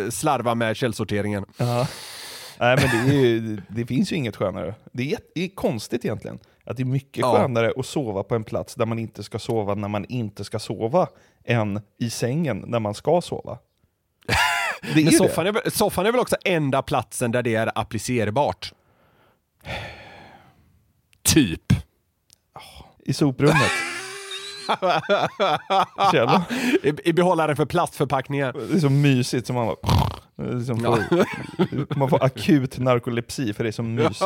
[0.06, 1.44] eh, slarva med källsorteringen.
[1.58, 2.76] Nej men
[3.06, 4.74] det, är ju, det finns ju inget skönare.
[4.92, 6.38] Det är, jätte- det är konstigt egentligen.
[6.64, 7.32] Att det är mycket Ja.
[7.36, 10.58] skönare att sova på en plats där man inte ska sova när man inte ska
[10.58, 11.08] sova,
[11.44, 13.58] än i sängen när man ska sova.
[14.94, 15.50] Det är soffan det.
[15.50, 18.72] är, väl- soffan är väl också enda platsen där det är applicerbart?
[21.22, 21.72] Typ.
[23.04, 23.70] I soprummet.
[26.12, 26.28] Kjell,
[26.82, 28.52] I, I behållaren för plastförpackningar.
[28.70, 29.76] det är så mysigt som man bara...
[30.38, 34.24] Liksom får, man får akut narkolepsi för det är så mysigt.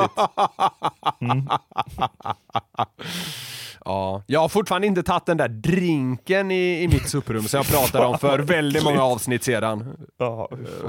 [3.84, 7.66] Ja, jag har fortfarande inte tagit den där drinken i, i mitt soprum som jag
[7.66, 9.96] pratade om för väldigt många avsnitt sedan.
[10.18, 10.48] Ja,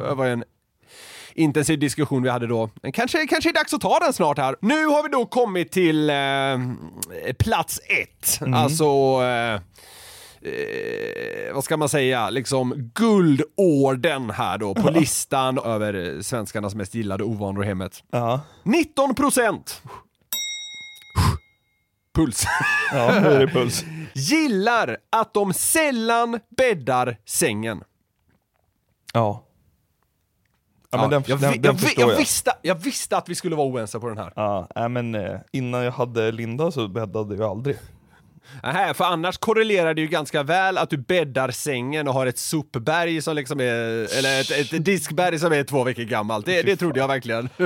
[0.10, 0.44] Det var en
[1.34, 2.70] intensiv diskussion vi hade då.
[2.82, 4.56] Men Kanske, kanske är dags att ta den snart här.
[4.62, 6.15] Nu har vi då kommit till eh,
[7.39, 8.39] plats ett.
[8.56, 8.86] Alltså...
[9.24, 9.62] Eh,
[10.44, 17.24] Eh, vad ska man säga, liksom guldorden här då på listan över svenskarnas mest gillade
[17.24, 18.04] ovanor i hemmet.
[18.12, 18.41] ja.
[18.63, 19.82] 19 procent!
[22.15, 22.44] Puls.
[22.94, 23.86] ja nu är det puls.
[24.13, 27.84] Gillar att de sällan bäddar sängen.
[29.13, 29.44] Ja.
[30.92, 31.76] Ja, men den, jag, den, den
[32.18, 34.34] visste, jag visste att vi skulle vara oense på den här.
[34.36, 37.78] Ja, nej, men eh, innan jag hade Linda så bäddade jag aldrig.
[38.64, 42.38] Nähä, för annars korrelerar det ju ganska väl att du bäddar sängen och har ett
[42.38, 46.46] sopberg som liksom är, eller ett, ett diskberg som är två veckor gammalt.
[46.46, 47.50] Det, det trodde jag verkligen.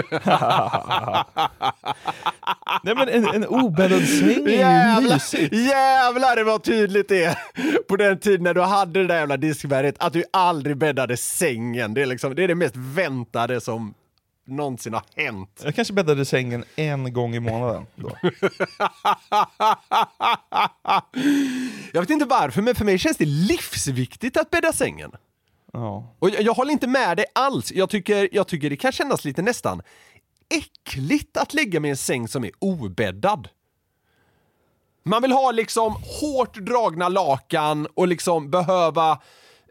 [2.84, 5.54] Nej men en, en obäddad säng är ju Jävlar, mysigt.
[5.54, 7.38] jävlar vad tydligt det
[7.88, 11.94] på den tiden när du hade det där jävla diskberget, att du aldrig bäddade sängen.
[11.94, 13.94] Det är, liksom, det, är det mest väntade som
[14.46, 15.62] någonsin har hänt.
[15.64, 18.18] Jag kanske bäddade sängen en gång i månaden då.
[21.94, 25.12] Jag vet inte varför, men för mig känns det livsviktigt att bädda sängen.
[25.74, 26.16] Ja.
[26.20, 27.72] Och jag, jag håller inte med dig alls.
[27.72, 29.82] Jag tycker, jag tycker det kan kännas lite nästan
[30.50, 33.48] äckligt att lägga mig i en säng som är obäddad.
[35.04, 39.18] Man vill ha liksom hårt dragna lakan och liksom behöva eh,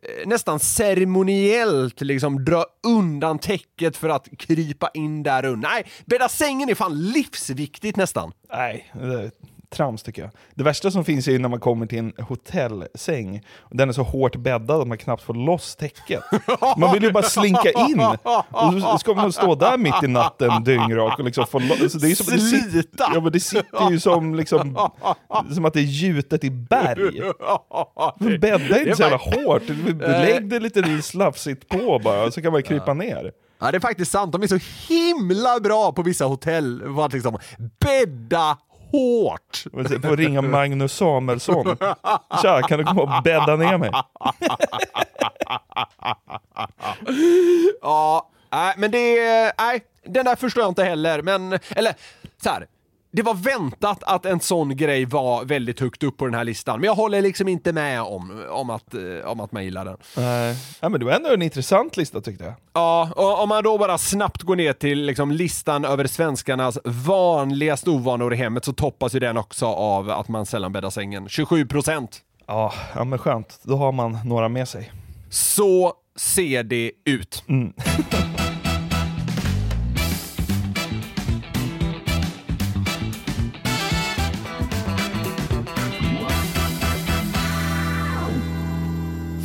[0.05, 5.69] Eh, nästan ceremoniellt liksom dra undan täcket för att krypa in där under.
[5.69, 8.33] Nej, bädda sängen är fan livsviktigt nästan.
[8.53, 9.31] Nej, det
[9.74, 10.30] trams tycker jag.
[10.54, 13.42] Det värsta som finns är ju när man kommer till en hotellsäng.
[13.58, 16.22] Och den är så hårt bäddad att man knappt får loss täcket.
[16.76, 18.00] Man vill ju bara slinka in.
[18.50, 21.92] Och så ska man stå där mitt i natten dyngrak och liksom få loss.
[21.92, 23.10] Så det är som, det sitter, Slita!
[23.14, 24.90] ja, men det sitter ju som, liksom,
[25.54, 27.20] som att det är gjutet i berg.
[28.18, 29.62] Men Bädda inte så jävla hårt.
[29.98, 33.32] Lägg det lite slafsigt på bara, så kan man krypa ner.
[33.58, 34.32] Ja, det är faktiskt sant.
[34.32, 34.58] De är så
[34.88, 37.38] himla bra på vissa hotell på att liksom
[37.80, 38.58] bädda
[38.94, 39.64] hårt.
[40.02, 41.76] Får ringa Magnus Samuelsson.
[42.42, 43.90] Tja, kan du komma och bädda ner mig?
[47.83, 49.16] Ja, nej, men det...
[49.59, 51.22] Nej, den där förstår jag inte heller.
[51.22, 51.94] Men, eller
[52.42, 52.66] så här.
[53.16, 56.81] Det var väntat att en sån grej var väldigt högt upp på den här listan,
[56.81, 59.96] men jag håller liksom inte med om, om, att, eh, om att man gillar den.
[60.16, 62.55] Nej, ja, men det var ändå en intressant lista tyckte jag.
[62.72, 67.90] Ja, och om man då bara snabbt går ner till liksom listan över svenskarnas vanligaste
[67.90, 71.29] ovanor i hemmet så toppas ju den också av att man sällan bäddar sängen.
[71.29, 72.20] 27 procent.
[72.46, 73.61] Ja, ja, men skönt.
[73.62, 74.92] Då har man några med sig.
[75.31, 77.44] Så ser det ut.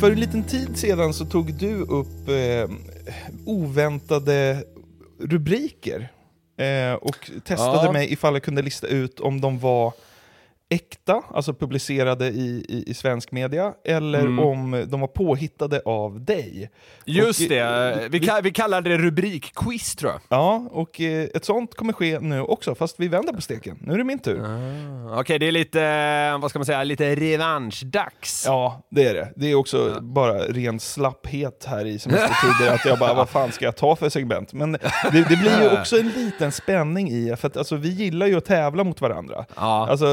[0.00, 2.76] För en liten tid sedan så tog du upp eh,
[3.44, 4.64] oväntade
[5.20, 6.08] rubriker
[6.56, 7.92] eh, och testade Ja.
[7.92, 9.92] mig ifall jag kunde lista ut om de var
[10.70, 14.38] äkta, alltså publicerade i, i, i svensk media, eller Mm.
[14.38, 16.70] om de var påhittade av dig.
[17.04, 20.20] Just Och, det, vi, ka- vi kallar det rubrikquiz tror jag.
[20.28, 23.78] Ja, och eh, ett sånt kommer ske nu också, fast vi vänder på steken.
[23.80, 24.42] Nu är det min tur.
[25.18, 28.42] Okej, det är lite, eh, vad ska man säga, lite revanschdags.
[28.46, 29.32] Ja, det är det.
[29.36, 33.64] Det är också bara ren slapphet här i semestertider, att jag bara, vad fan ska
[33.64, 34.52] jag ta för segment?
[34.52, 34.80] Men det,
[35.12, 38.44] det blir ju också en liten spänning i, för att alltså, vi gillar ju att
[38.44, 39.44] tävla mot varandra.
[39.56, 39.88] Ja.
[39.90, 40.06] Alltså,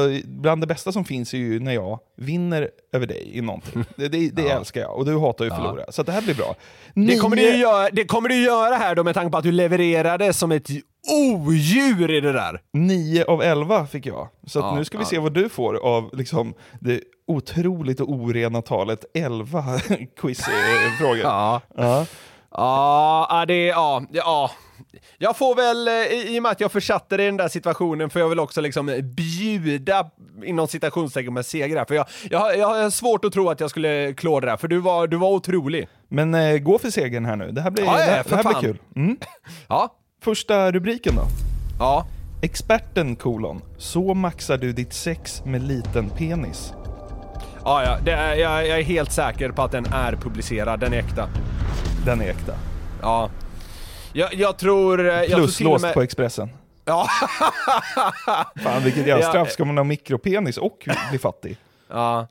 [0.48, 3.84] bland det bästa som finns är ju när jag vinner över dig i någonting.
[3.96, 5.84] Det, det, det älskar jag, och du hatar ju att förlora.
[5.88, 6.54] Så att det här blir bra.
[6.94, 9.44] Det kommer, du Nio- göra, det kommer du göra här då med tanke på att
[9.44, 10.68] du levererade som ett
[11.10, 12.60] odjur i det där.
[12.72, 14.28] 9 av 11 fick jag.
[14.46, 15.08] Så Ja, nu ska vi ja.
[15.10, 19.64] se vad du får av liksom, det otroligt och orena talet 11
[20.20, 21.18] quizfrågor.
[21.22, 21.60] Ja.
[21.76, 22.06] Ja.
[22.52, 24.50] Ja, ja, det ja, ja.
[25.18, 25.94] Jag får väl, eh,
[26.34, 28.60] i och med att jag försatte dig i den där situationen, får jag väl också
[28.60, 30.10] liksom bjuda
[30.44, 31.84] inom citationstecken med segrar.
[31.84, 34.68] För jag, jag, jag har svårt att tro att jag skulle klå det där, för
[34.68, 35.88] du var, du var otrolig.
[36.08, 37.50] Men eh, gå för segern här nu.
[37.52, 38.78] Det här blir, Ja, ja, det här, det här blir kul.
[38.96, 39.16] Mm.
[39.68, 41.22] Ja, Första rubriken då.
[41.78, 42.06] ja.
[42.42, 43.62] Experten kolon.
[43.78, 46.72] Så maxar du ditt sex med liten penis.
[47.64, 50.92] Ja, ja, det är, jag, jag är helt säker på att den är publicerad, den
[50.92, 51.28] är äkta.
[52.06, 52.52] Den är äkta.
[53.02, 53.30] Ja.
[54.12, 55.08] Jag, jag tror...
[55.08, 56.50] eh, Jag tror till och Pluslåst med, på Expressen.
[56.84, 57.08] Ja.
[58.62, 59.52] Fan vilket jävla straff.
[59.52, 61.56] Ska man ha mikropenis och bli fattig?
[61.88, 62.26] Ja.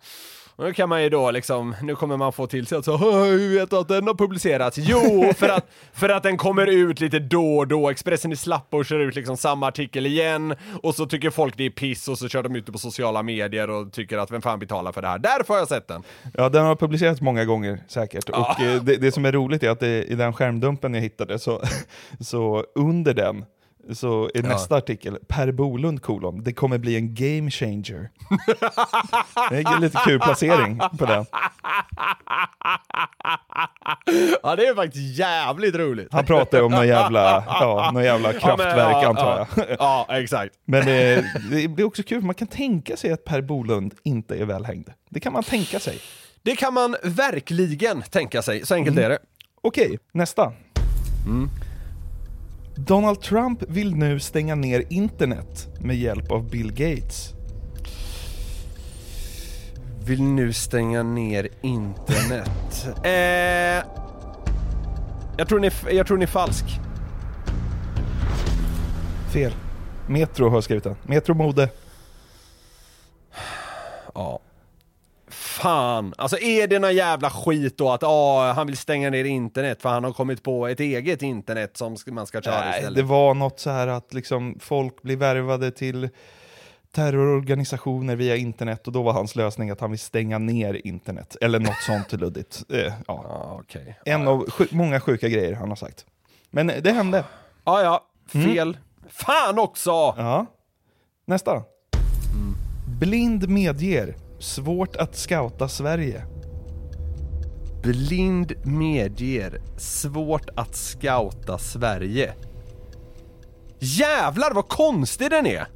[0.57, 2.93] Och nu kan man ju då liksom, nu kommer man få till sig att så,
[2.93, 4.77] "Åh, hur vet du att den har publicerats?
[4.77, 7.89] Jo, för att, för att den kommer ut lite då och då.
[7.89, 11.69] Expressen i Slappor kör ut liksom samma artikel igen och så tycker folk det är
[11.69, 14.59] piss och så kör de ut det på sociala medier och tycker att vem fan
[14.59, 15.19] betalar för det här?
[15.19, 16.03] Därför har jag sett den.
[16.33, 18.29] Ja, den har publicerats många gånger säkert.
[18.29, 21.39] Och eh, det, det som är roligt är att det, i den skärmdumpen jag hittade,
[21.39, 21.61] så,
[22.19, 23.45] så under den
[23.93, 28.09] så är nästa artikel Per Bolund kolon, det kommer bli en game changer.
[29.49, 31.25] det är lite kul placering på den.
[34.43, 36.07] Ja, det är faktiskt jävligt roligt.
[36.11, 39.63] Han pratar om någon jävla, ja, någon jävla kraftverk Ja, men, antar ja.
[39.69, 39.77] jag.
[39.79, 40.55] Ja, exakt.
[40.65, 44.35] Men eh, det blir också kul, för man kan tänka sig att Per Bolund inte
[44.35, 44.89] är välhängd.
[45.09, 45.99] Det kan man tänka sig.
[46.43, 49.19] Det kan man verkligen tänka sig, så enkelt är det.
[49.61, 50.53] Okej, nästa.
[52.77, 57.33] Donald Trump vill nu stänga ner internet med hjälp av Bill Gates.
[60.03, 62.87] Vill nu stänga ner internet.
[63.03, 63.91] eh,
[65.37, 66.65] jag, tror ni, jag tror ni är falsk.
[69.33, 69.53] Fel.
[70.07, 70.95] Metro har skrivit den.
[71.03, 71.69] Metro Mode.
[74.13, 74.39] Ja.
[75.61, 79.81] Fan, alltså är det någon jävla skit då att ah, han vill stänga ner internet
[79.81, 82.95] för han har kommit på ett eget internet som man ska köra Nej, istället?
[82.95, 86.09] det var något så här att liksom folk blir värvade till
[86.91, 91.35] terrororganisationer via internet och då var hans lösning att han vill stänga ner internet.
[91.41, 92.63] Eller något sånt luddigt.
[92.69, 92.93] Eh, ja.
[93.07, 93.99] Ja, okej.
[94.05, 96.05] En av sju, många sjuka grejer han har sagt.
[96.49, 97.23] Men det hände.
[97.63, 98.03] Ja, ja.
[98.27, 98.77] Fel.
[99.09, 99.91] Fan också!
[99.91, 100.45] Ja.
[101.25, 101.63] Nästa.
[102.99, 104.26] Blind medger.
[104.39, 106.25] Svårt att scouta Sverige.
[107.83, 112.33] Blind medger svårt att scouta Sverige.
[113.79, 115.67] Jävlar vad konstig den är!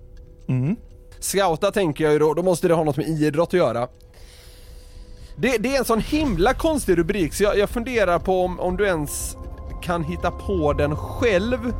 [1.19, 3.87] Scouta tänker jag ju då, då måste det ha något med idrott att göra.
[5.35, 8.77] Det, det är en sån himla konstig rubrik så jag, jag funderar på om, om
[8.77, 9.37] du ens
[9.81, 11.73] kan hitta på den själv.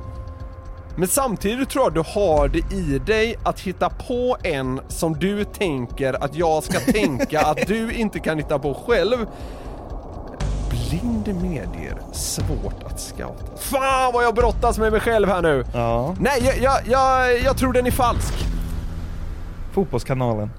[0.95, 5.43] Men samtidigt tror jag du har det i dig att hitta på en som du
[5.43, 9.27] tänker att jag ska tänka att du inte kan hitta på själv.
[10.69, 13.58] Blind medier, svårt att scouta.
[13.58, 15.65] Fan vad jag brottas med mig själv här nu!
[15.73, 16.15] Ja.
[16.19, 18.34] Nej, jag, jag, jag, jag tror den är falsk.
[19.73, 20.51] Fotbollskanalen.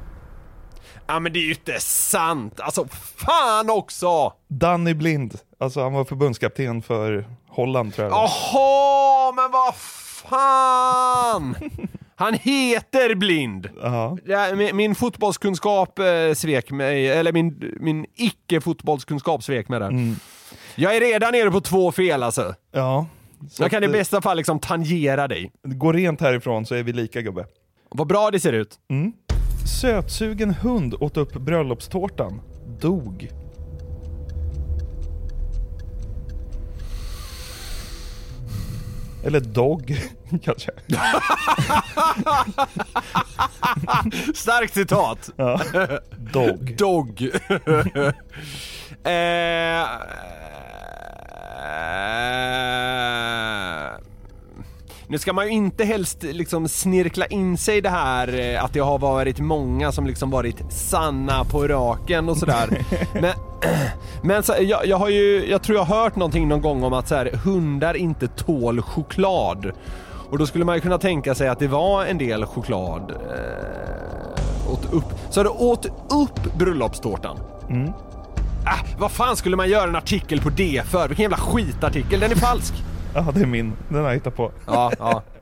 [1.06, 2.60] Ja men det är ju inte sant!
[2.60, 4.32] Alltså fan också!
[4.48, 5.34] Danny Blind.
[5.60, 8.14] Alltså han var förbundskapten för Holland tror jag.
[8.14, 9.74] Jaha, men vad
[10.28, 11.54] fan!
[12.16, 13.68] Han heter Blind!
[13.82, 14.18] Ja.
[14.26, 20.14] Ja, min, min fotbollskunskap eh, svek mig, eller min, min icke-fotbollskunskap svek mig där.
[20.74, 22.54] Jag är redan nere på två fel alltså.
[22.72, 23.06] ja.
[23.50, 25.52] Så Jag kan i eh, bästa fall liksom tangera dig.
[25.62, 27.46] Gå rent härifrån så är vi lika gubbe.
[27.90, 28.78] Vad bra det ser ut.
[29.80, 32.40] Sötsugen hund åt upp bröllopstårtan.
[32.80, 33.28] Dog.
[39.24, 39.96] Eller dog,
[40.44, 40.70] kanske.
[44.34, 45.30] Starkt citat.
[45.36, 45.60] Ja.
[46.32, 46.74] Dog.
[46.78, 47.22] Dog.
[49.04, 49.86] eh,
[55.08, 58.72] nu ska man ju inte helst liksom snirkla in sig i det här eh, att
[58.72, 62.84] det har varit många som liksom varit sanna på raken och sådär.
[63.20, 63.32] men
[64.22, 66.92] men så, jag, jag har ju, jag tror jag har hört någonting någon gång om
[66.92, 69.72] att så här, hundar inte tål choklad.
[70.30, 74.72] Och då skulle man ju kunna tänka sig att det var en del choklad eh,
[74.72, 75.04] åt upp.
[75.30, 77.38] Så du åt upp bröllopstårtan?
[77.68, 77.88] Mm.
[78.66, 81.08] Äh, vad fan skulle man göra en artikel på det för?
[81.08, 82.74] Vilken jävla skitartikel, den är falsk!
[83.14, 83.72] Ja, det är min.
[83.88, 84.52] Den har jag hittat på.
[84.66, 85.22] Ja, ja.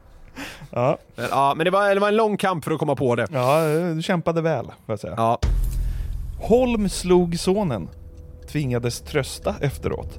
[0.73, 0.99] Ja,
[1.31, 3.27] ja men det var, det var en lång kamp för att komma på det.
[3.33, 5.15] ja du kämpade väl, får jag säga.
[5.17, 5.39] Ja.
[6.41, 7.89] Holm slog sonen.
[8.49, 10.19] Tvingades trösta efteråt.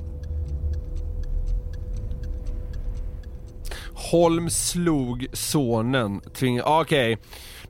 [3.94, 6.22] Holm slog sonen.
[6.34, 6.62] Tving...
[6.64, 7.18] Okej,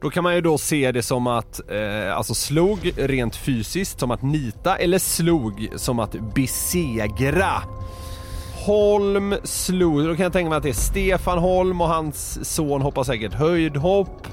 [0.02, 4.12] då kan man ju då se det som att, eh, alltså slog rent fysiskt som
[4.12, 7.64] att nita eller slog som att besegra.
[8.66, 12.82] Holm slog, då kan jag tänka mig att det är Stefan Holm och hans son
[12.82, 14.28] hoppar säkert höjdhopp.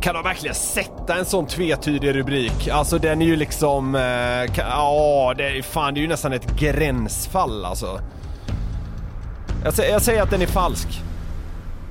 [0.00, 2.68] Kan de verkligen sätta en sån tvetydig rubrik?
[2.68, 4.02] Alltså den är ju liksom, eh,
[4.56, 8.00] ja det är fan det är ju nästan ett gränsfall alltså.
[9.64, 10.88] Jag, sä- jag säger att den är falsk.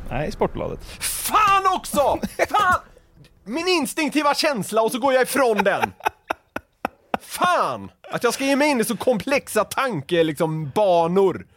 [0.10, 0.80] Nej, Sportbladet.
[1.00, 2.18] Fan också!
[2.50, 2.80] Fan!
[3.46, 5.94] Min instinktiva känsla och så går jag ifrån den.
[7.28, 7.92] Fan!
[8.12, 11.48] Att jag ska ge mig in i så komplexa tanke, liksom, banor.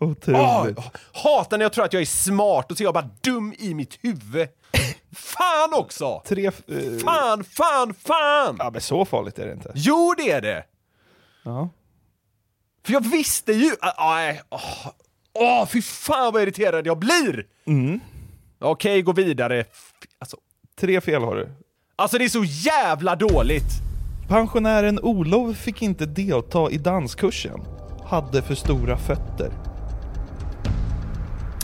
[0.00, 0.78] Otroligt.
[0.78, 3.54] Oh, hatar när jag tror att jag är smart och så är jag bara dum
[3.58, 4.48] i mitt huvud.
[5.16, 6.22] Fan också!
[6.26, 6.46] Tre...
[6.46, 6.52] eh,
[7.04, 8.56] Fan, fan, fan!
[8.58, 9.72] Ja, men så farligt är det inte.
[9.74, 10.64] Jo, det är det!
[11.44, 11.68] Ja.
[12.86, 13.70] För jag visste ju...
[13.80, 14.86] ah, Nej, åh,
[15.32, 17.46] åh, fy fan vad irriterad jag blir!
[18.58, 19.64] Okej, gå vidare.
[20.18, 20.36] Alltså,
[20.80, 21.48] Tre fel har du.
[21.96, 23.70] alltså det är så jävla dåligt!
[24.32, 27.60] Pensionären Olof fick inte delta i danskursen.
[28.04, 29.52] Hade för stora fötter.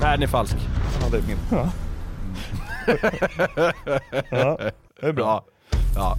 [0.01, 0.57] Nej, den är falsk.
[1.01, 1.39] Ja, det är min.
[1.51, 1.71] Ja.
[4.31, 4.59] ja,
[5.01, 5.45] det är bra.
[5.71, 5.79] Ja.
[5.95, 6.17] ja.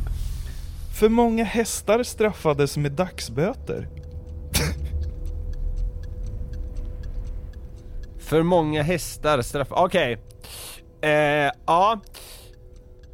[1.00, 3.88] För många hästar straffades med dagsböter.
[8.20, 9.68] För många hästar straff...
[9.72, 10.18] Okej.
[11.02, 12.00] Eh, ja.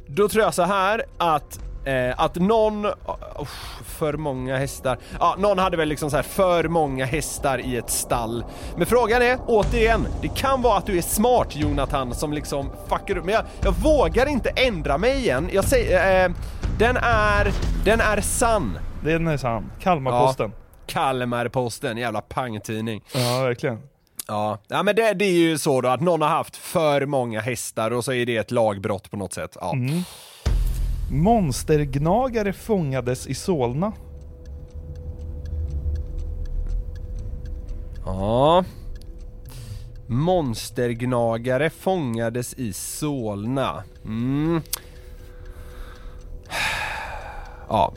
[0.06, 2.86] Då tror jag så här att, eh, att någon...
[2.86, 3.48] Oh,
[3.84, 4.98] för många hästar.
[5.20, 8.44] Ja, någon hade väl liksom så här för många hästar i ett stall.
[8.76, 13.18] Men frågan är, återigen, det kan vara att du är smart Jonathan som liksom fuckar
[13.18, 13.24] upp.
[13.24, 15.48] Men jag, jag vågar inte ändra mig igen.
[15.52, 16.32] Jag säger, eh,
[16.78, 17.52] den är,
[17.84, 18.78] den är sann.
[19.04, 19.70] Den är sann.
[19.80, 20.52] Kalmarposten.
[20.86, 23.04] Kalmarposten, jävla pangtidning.
[23.14, 23.78] Ja, verkligen.
[24.28, 27.40] Ja, ja men det, det är ju så då att någon har haft för många
[27.40, 29.56] hästar och så är det ett lagbrott på något sätt.
[29.60, 29.74] Ja.
[31.10, 33.92] Monstergnagare fångades i Solna.
[38.06, 38.64] ja.
[40.06, 43.84] Monstergnagare fångades i Solna.
[44.04, 44.62] Mm.
[47.68, 47.92] Ja.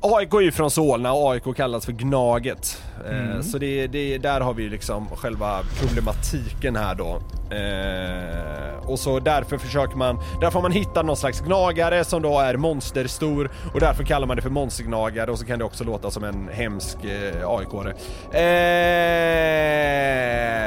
[0.00, 2.82] AIK är ju från Solna och AIK kallas för Gnaget.
[3.10, 7.20] Eh, så det, det, där har vi liksom själva problematiken här då.
[7.54, 12.38] Eh, och så därför försöker man, därför har man hittat någon slags gnagare som då
[12.38, 16.10] är monsterstor och därför kallar man det för monstergnagare och så kan det också låta
[16.10, 17.90] som en hemsk eh, AIK-are.
[18.32, 19.18] Eh,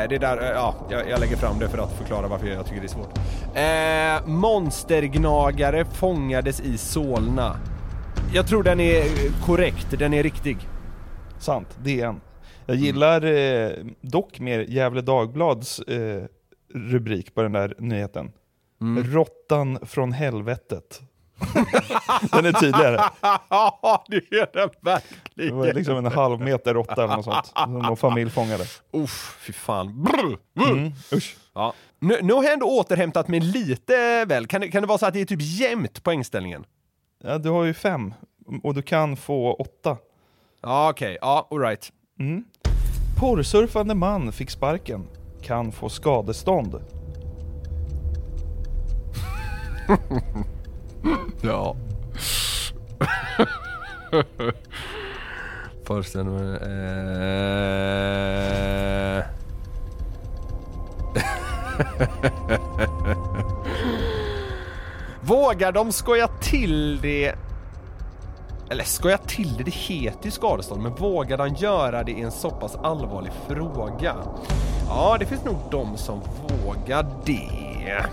[0.10, 2.82] det där, eh, ja, jag, jag lägger fram det för att förklara varför jag tycker
[2.82, 3.18] det är svårt.
[3.56, 7.58] Eh, monstergnagare fångades i Solna.
[8.34, 9.04] Jag tror den är
[9.46, 10.58] korrekt, den är riktig.
[11.40, 12.22] Sant, DN.
[12.66, 13.72] Jag gillar eh,
[14.02, 16.24] dock mer Gefle Dagblads eh,
[16.74, 18.32] rubrik på den där nyheten.
[19.06, 21.02] Råttan från helvetet.
[22.32, 23.00] den är tydligare.
[23.50, 24.70] Ja, det är den
[25.36, 25.76] Det var verkligen.
[25.76, 27.46] liksom en halv meter råtta eller något sånt.
[27.56, 28.64] Som någon familj fångade.
[28.94, 30.04] Uff, fy fan.
[30.04, 30.72] Brr, brr.
[30.72, 31.36] Mm, usch.
[31.54, 31.74] Ja.
[32.00, 34.48] Nu, nu har jag ändå återhämtat mig lite väl.
[34.48, 36.66] Kan det, kan det vara så att det är typ jämnt poängställningen?
[37.24, 38.14] Ja, du har ju fem
[38.64, 39.98] och du kan få åtta.
[40.62, 41.18] Ja, okej.
[41.22, 41.92] Ja, alright.
[42.20, 42.44] Mm.
[43.20, 45.08] Porrsurfande man fick sparken.
[45.42, 46.76] Kan få skadestånd.
[51.42, 51.76] Ja.
[55.84, 56.56] Föreställer mig...
[59.18, 59.26] Eh...
[65.22, 67.36] Vågar de skoja till det?
[68.70, 72.32] Eller skoja till det, det heter ju skadestånd, men vågar de göra det i en
[72.32, 74.16] så pass allvarlig fråga?
[74.88, 76.22] Ja, det finns nog de som
[76.66, 78.06] vågar det.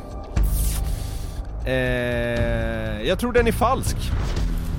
[1.66, 3.96] Eh, jag tror den är falsk.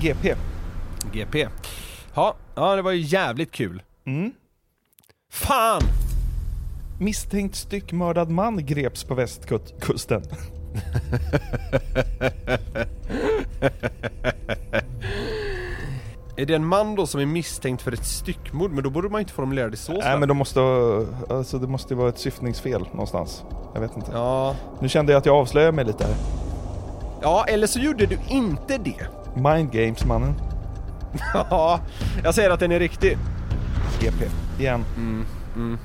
[0.02, 0.36] GP.
[1.14, 1.48] GP.
[2.14, 3.82] Ja, ja det var ju jävligt kul.
[4.06, 4.32] Mm.
[5.32, 5.82] Fan!
[7.00, 10.24] Misstänkt styckmördad man greps på västkusten.
[16.38, 18.72] Är det en man då som är misstänkt för ett styckmord?
[18.72, 20.60] Men då borde man inte formulera det så Nej men de måste
[21.30, 23.44] alltså det måste ju vara ett syftningsfel någonstans.
[23.74, 24.12] Jag vet inte.
[24.14, 24.56] Ja.
[24.82, 26.16] Nu kände jag att jag avslöjade mig lite här.
[27.22, 29.08] ja, eller så gjorde du inte det.
[29.36, 30.34] Mind games mannen.
[31.34, 31.80] Ja,
[32.24, 33.18] jag säger att den är riktig.
[34.02, 34.26] GP.
[34.60, 34.86] Igen.
[34.98, 35.78] Mm,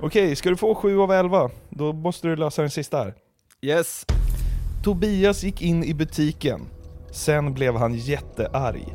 [0.00, 1.50] Okej, ska du få 7 av 11?
[1.70, 3.14] Då måste du lösa den sista här.
[3.62, 4.04] Yes.
[4.84, 6.68] Tobias gick in i butiken.
[7.12, 8.78] Sen blev han jättearg.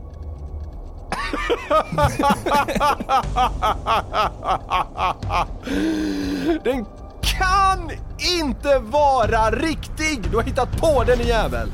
[6.64, 6.86] Den
[7.22, 7.92] kan
[8.38, 10.22] inte vara riktig!
[10.32, 11.72] Du har hittat på den jävel!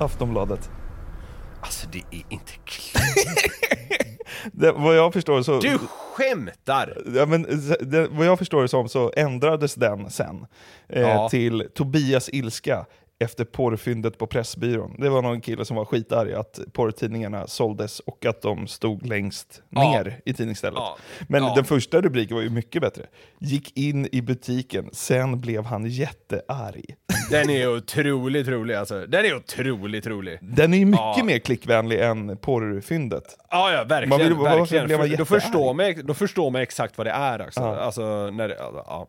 [0.00, 0.70] Aftonbladet.
[1.60, 3.04] Alltså det är inte klart.
[4.52, 5.60] Det, vad jag förstår så...
[5.60, 5.78] Du
[6.12, 6.98] skämtar!
[7.14, 7.42] Ja, men,
[7.80, 10.46] det, vad jag förstår det som så ändrades den sen
[10.88, 11.28] eh, Ja.
[11.28, 12.86] till Tobias ilska
[13.18, 14.96] efter porrfyndet på Pressbyrån.
[14.98, 19.62] Det var någon kille som var skitarg att porrtidningarna såldes och att de stod längst
[19.70, 19.90] Ja.
[19.90, 20.78] ner i tidningsstället.
[20.78, 20.98] Ja.
[21.28, 21.52] Men Ja.
[21.54, 23.02] den första rubriken var ju mycket bättre.
[23.38, 26.84] Gick in i butiken, sen blev han jättearg.
[27.30, 29.06] Den är otroligt rolig alltså.
[29.06, 30.38] Den är otroligt rolig.
[30.42, 31.24] Den är ju mycket Ja.
[31.24, 33.24] mer klickvänlig än porrfyndet.
[33.50, 34.08] Ja, ja, verkligen.
[34.08, 34.86] Man vill- varför verkligen.
[34.86, 37.50] blev man då, förstår man, då förstår man exakt vad det är.
[37.56, 37.76] Ja.
[37.76, 39.08] Alltså, när det, alltså, ja.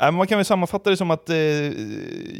[0.00, 1.36] Äh, men man kan väl sammanfatta det som att eh,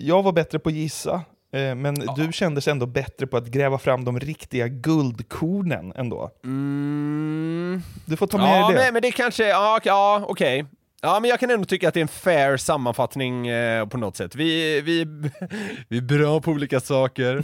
[0.07, 1.15] jag var bättre på att gissa,
[1.55, 6.31] eh, men du kändes ändå bättre på att gräva fram de riktiga guldkornen ändå.
[6.45, 7.83] Mm.
[8.07, 8.83] Du får ta med Ja, dig det.
[8.85, 10.65] men, men det kanske, ja, ja okej.
[11.03, 14.17] Ja, men jag kan ändå tycka att det är en fair sammanfattning eh, på något
[14.17, 14.35] sätt.
[14.35, 15.05] Vi, vi,
[15.89, 17.43] vi är bra på olika saker.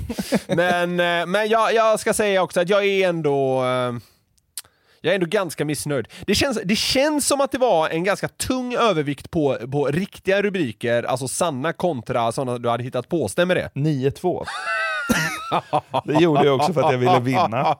[0.57, 3.65] men eh, men jag, jag ska säga också att jag är ändå...
[3.65, 3.93] Eh,
[5.01, 6.09] jag är ändå ganska missnöjd.
[6.27, 10.43] Det känns, det känns som att det var en ganska tung övervikt på, på riktiga
[10.43, 13.29] rubriker, alltså sanna kontra sådana du hade hittat på.
[13.29, 13.71] Stämmer det?
[13.75, 14.45] 9-2.
[16.05, 17.65] det gjorde jag också för att jag ville vinna.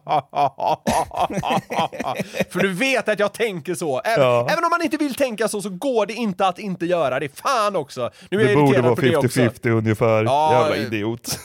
[2.51, 4.01] För du vet att jag tänker så.
[4.01, 4.49] Även, Ja.
[4.51, 7.39] även om man inte vill tänka så, så går det inte att inte göra det.
[7.39, 8.11] Fan också!
[8.31, 9.41] Nu är Det jag borde vara på det också.
[9.41, 10.25] 50-50 ungefär.
[10.25, 11.39] Ja, Jävla idiot.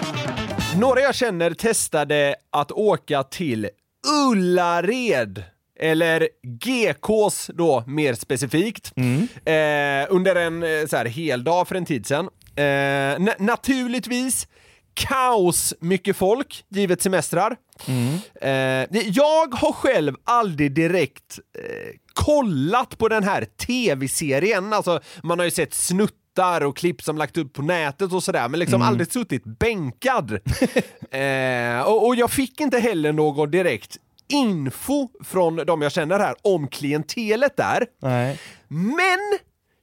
[0.78, 3.68] Några jag känner testade att åka till
[4.30, 5.42] Ullared.
[5.80, 8.92] Eller GKs då, mer specifikt.
[9.44, 12.28] Eh, under en eh, så här, hel dag för en tid sedan.
[12.56, 12.62] Eh,
[13.18, 14.48] na- naturligtvis
[14.94, 17.56] kaos mycket folk, givet semestrar.
[18.40, 24.72] Eh, det- jag har själv aldrig direkt eh, kollat på den här tv-serien.
[24.72, 25.74] Alltså, man har ju sett
[26.36, 30.32] snuttar och klipp som lagt upp på nätet och sådär, men liksom aldrig suttit bänkad.
[31.10, 33.96] eh, och, och jag fick inte heller någon direkt
[34.28, 37.86] info från de jag känner här om klientelet där.
[38.02, 38.40] Nej.
[38.68, 39.18] Men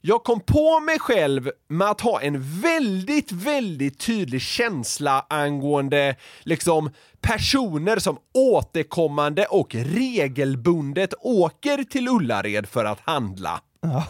[0.01, 6.89] jag kom på mig själv med att ha en väldigt, väldigt tydlig känsla angående liksom
[7.21, 13.61] personer som återkommande och regelbundet åker till Ullared för att handla.
[13.81, 14.03] Ja.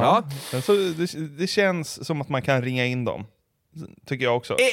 [0.00, 0.22] Ja.
[0.62, 3.26] Så det, det känns som att man kan ringa in dem.
[4.06, 4.52] Tycker jag också.
[4.54, 4.64] E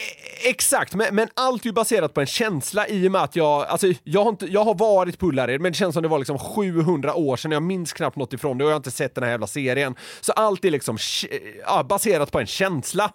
[0.49, 3.65] exakt, men, men allt är ju baserat på en känsla i och med att jag,
[3.67, 6.17] alltså jag har, inte, jag har varit på Ullared, men det känns som det var
[6.19, 9.15] liksom 700 år sedan, jag minns knappt något ifrån det och jag har inte sett
[9.15, 9.95] den här jävla serien.
[10.21, 10.97] Så allt är liksom
[11.65, 13.11] ja, baserat på en känsla.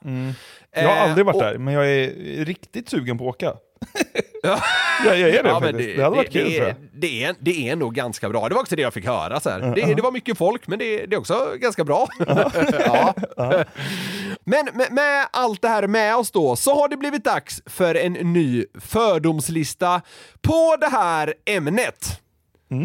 [0.74, 3.52] Jag har Eh, aldrig varit och- där, men jag är riktigt sugen på att åka.
[4.43, 4.61] Jag,
[5.05, 5.97] jag är det Ja, faktiskt.
[5.97, 6.68] Det, hade varit det, kul tror det, jag.
[6.68, 8.49] är, det, är, det är nog ganska bra.
[8.49, 9.41] Det var också det jag fick höra.
[9.41, 9.75] Så här.
[9.75, 12.09] Det, det var mycket folk, men det, det är också ganska bra.
[12.87, 13.14] ja.
[14.45, 17.95] Men med, med allt det här med oss då, så har det blivit dags för
[17.95, 20.01] en ny fördomslista
[20.43, 22.20] på det här ämnet.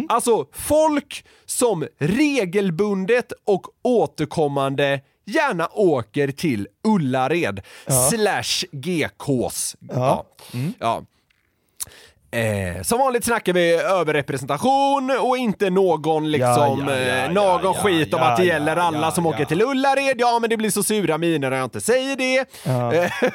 [0.10, 7.62] Alltså folk som regelbundet och återkommande gärna åker till Ullared
[8.10, 9.76] slash GKs.
[9.80, 10.26] Ja.
[10.80, 11.04] Ja.
[12.32, 17.62] Eh, som vanligt snackar vi överrepresentation och inte någon liksom, Ja, ja, ja, eh, någon
[17.64, 19.32] ja, skit om ja, att det ja, gäller ja, alla ja, som ja.
[19.32, 20.16] åker till Ullared.
[20.18, 22.46] Ja, men det blir så sura miner när jag inte säger det.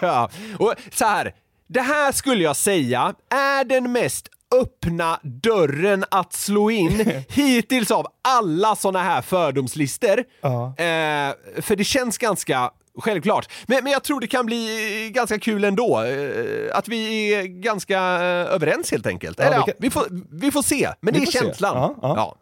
[0.00, 0.30] Ja.
[0.58, 1.34] och så här,
[1.66, 4.28] det här skulle jag säga är den mest
[4.62, 10.24] öppna dörren att slå in hittills av alla såna här fördomslister.
[10.40, 10.66] Ja.
[10.66, 13.48] Eh, för det känns ganska självklart.
[13.66, 16.02] Men, men jag tror det kan bli ganska kul ändå.
[16.02, 19.40] Eh, att vi är ganska eh, överens helt enkelt.
[19.40, 21.76] Eller, vi ja, kan- vi, får, vi får se, men Vi det är känslan.
[21.76, 22.14] Ja, ja.
[22.16, 22.36] Ja.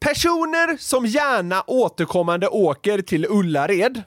[0.00, 4.02] Personer som gärna återkommande åker till Ullared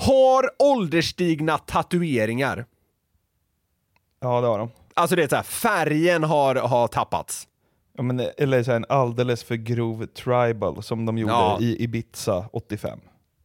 [0.00, 2.64] har ålderstigna tatueringar.
[4.20, 4.70] Ja, det har de.
[4.94, 7.48] Alltså det är så här, färgen har, har tappats.
[7.96, 11.58] Ja, men, eller så en alldeles för grov tribal som de gjorde Ja.
[11.60, 12.98] i Ibiza 85.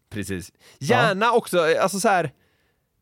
[0.09, 0.51] Precis.
[0.79, 2.31] Gärna också, alltså så här,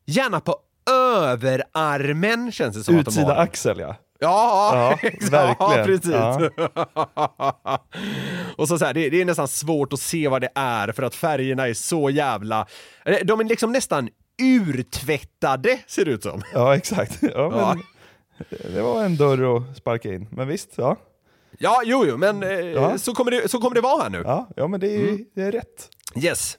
[0.06, 0.56] gärna på
[0.92, 3.42] överarmen känns det som att de Utsida har.
[3.42, 3.96] axel ja.
[4.20, 5.56] Ja, Ja, verkligen.
[5.60, 6.12] Ja, precis.
[6.12, 7.80] Ja.
[8.58, 11.04] och så, så här, det, det är nästan svårt att se vad det är för
[11.04, 12.66] att färgerna är så jävla...
[13.26, 14.10] De är liksom nästan
[14.42, 16.42] urtvättade, ser det ut som.
[16.54, 17.18] Ja, exakt.
[17.22, 17.74] Ja, Ja.
[17.76, 17.84] men,
[18.74, 20.28] Det var en dörr att sparka in.
[20.32, 20.96] Men visst, ja.
[21.60, 22.98] Ja, jo, jo, men eh, Ja.
[22.98, 24.22] så, kommer det, så kommer det vara här nu.
[24.26, 25.26] Ja, ja men det är, Mm.
[25.36, 25.90] det är rätt.
[26.24, 26.58] Yes.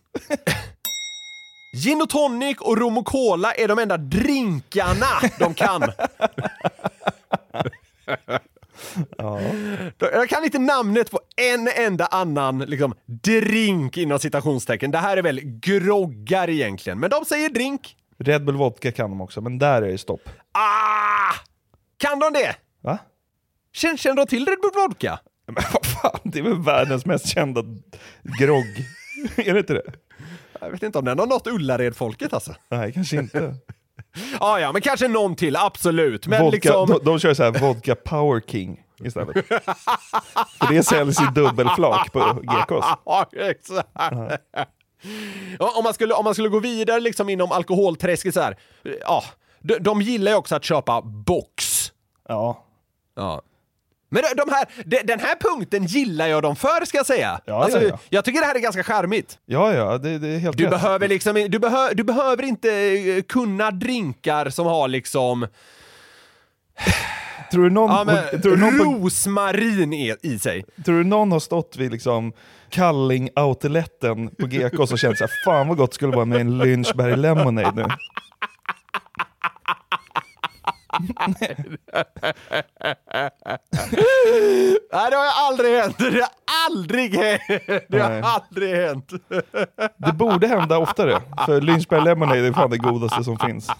[1.76, 5.06] Gin och tonic och rom och cola är de enda drinkarna
[5.38, 5.82] de kan.
[9.18, 9.40] Ja.
[9.98, 14.90] Jag kan inte namnet på en enda annan liksom, drink inom citationstecken.
[14.90, 17.96] Det här är väl groggar egentligen, men de säger drink.
[18.18, 20.28] Red Bull Vodka kan de också, men där är det stopp.
[20.52, 21.34] Ah!
[21.98, 22.56] Kan de det?
[22.82, 22.98] Va?
[23.72, 25.18] Känner, känner de till Red Bull Vodka?
[25.46, 27.62] Men vad fan, det är väl världens mest kända
[28.40, 28.86] grogg?
[29.36, 29.92] är det inte det?
[30.60, 32.54] Jag vet inte om den har nått Ullared-folket alltså.
[32.68, 33.54] Nej, kanske inte.
[34.38, 36.26] Ah, ja, men kanske någon till, absolut.
[36.26, 36.88] Men vodka, liksom...
[36.88, 39.46] de, de kör så här vodka Power King istället.
[40.58, 42.86] För det säljs i dubbelflak på GKs.
[43.04, 43.88] Ja, exakt.
[45.58, 48.56] Ja, om, man skulle, om man skulle gå vidare liksom inom alkoholträsket så här,
[49.00, 49.24] ja,
[49.60, 51.75] de, de gillar ju också att köpa box.
[52.28, 52.64] Ja,
[53.16, 53.42] Ja.
[54.08, 57.40] Men de, här, de, den här punkten gillar jag dem för, ska jag säga.
[57.44, 57.98] Ja, alltså, ja, ja.
[58.08, 59.38] Jag tycker det här är ganska charmigt.
[59.46, 60.70] ja, ja det, det är helt Du rätt.
[60.70, 65.46] behöver, liksom, du, behö, du behöver inte eh, kunna drinkar som har liksom
[67.50, 70.64] Tror du någon, ja, men, tror, du någon på, rosmarin i, i sig.
[70.84, 72.32] tror du någon har stått vid liksom
[72.70, 77.72] Kalling-outletten på GKs och känt såhär, fan vad gott skulle vara med en Lynchberg Lemonade
[77.82, 77.84] nu?
[84.92, 85.98] Nej, det har aldrig hänt.
[85.98, 86.30] Det har
[86.68, 87.40] aldrig hänt.
[87.88, 89.12] Det har aldrig hänt.
[89.96, 93.70] Det borde hända oftare, för Lynchberg Lemonade är fan det godaste som finns.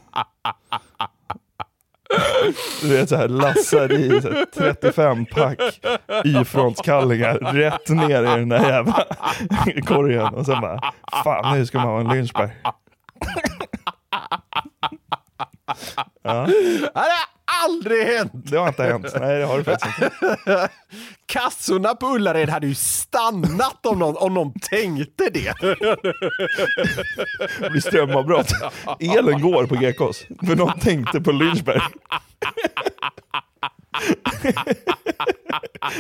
[2.83, 5.59] Du vet såhär, lassar i så här 35 pack
[6.25, 9.05] Y-frontskallingar rätt ner i den där jävla
[9.87, 10.93] korgen och sen bara,
[11.25, 12.51] fan nu ska man ha en Lynchberg.
[16.27, 17.07] Ja, Det har
[17.65, 18.33] aldrig hänt.
[18.35, 19.07] det har inte hänt.
[19.21, 20.69] Nej det har det faktiskt inte.
[21.27, 25.53] Kassorna på Ullared hade ju stannat om någon, om någon tänkte det.
[27.61, 28.49] Det blir strömavbrott.
[29.01, 31.81] Elen går på GKs, för någon tänkte på Lynchberg.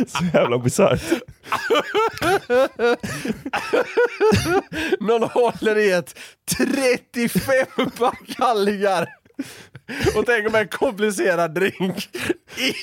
[0.06, 1.02] Så jävla bisarrt.
[5.00, 6.18] Någon håller i ett
[6.56, 9.08] 35 pack kallingar.
[10.16, 12.08] Och tänk om en komplicerad drink.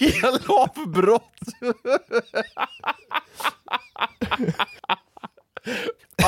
[0.01, 1.24] Elavbrott.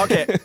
[0.04, 0.40] Okej.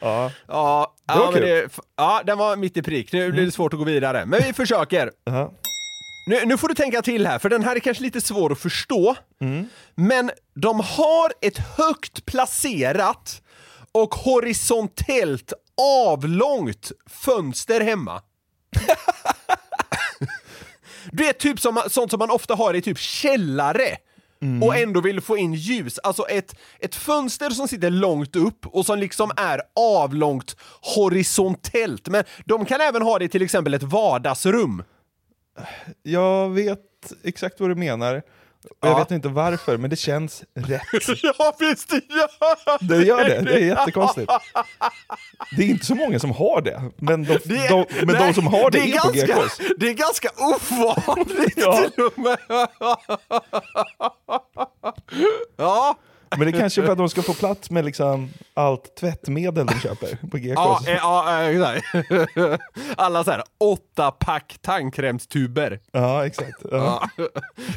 [0.00, 0.30] Ja.
[0.46, 3.12] Ja, var ja, men det, ja, den var mitt i prick.
[3.12, 4.26] Nu blir det svårt att gå vidare.
[4.26, 5.10] Men vi försöker.
[5.24, 5.52] Ja.
[6.26, 8.60] Nu, nu får du tänka till här, för den här är kanske lite svår att
[8.60, 9.16] förstå.
[9.94, 13.42] Men de har ett högt placerat
[13.92, 18.22] och horisontellt avlångt fönster hemma.
[21.12, 23.96] Det är typ som, sånt som man ofta har i typ källare
[24.62, 25.98] och ändå vill få in ljus.
[25.98, 30.56] Alltså ett, ett fönster som sitter långt upp och som liksom är avlångt
[30.96, 32.08] horisontellt.
[32.08, 34.82] Men de kan även ha det i till exempel ett vardagsrum.
[36.02, 38.22] Jag vet exakt vad du menar.
[38.64, 38.98] Och jag Ja.
[38.98, 40.82] vet inte varför, men det känns rätt.
[41.38, 44.32] Ja, visst det gör Det gör det, det är jättekonstigt.
[45.56, 48.26] Det är inte så många som har det, men de, Det är- de, men nej,
[48.26, 49.60] de som har det, är, på ganska, GKs.
[49.78, 51.88] Det är ganska ovanligt Ja.
[51.94, 52.38] till och med.
[55.56, 55.96] Ja,
[56.36, 59.80] Men det är kanske för att de ska få plats med liksom allt tvättmedel de
[59.80, 60.52] köper på GKs.
[60.54, 61.86] ja, eh, ja, eh, exakt.
[62.96, 65.80] Alla så här åtta pack tandkrämstuber.
[65.92, 66.58] Ja, exakt.
[66.70, 67.24] Ja, Ja.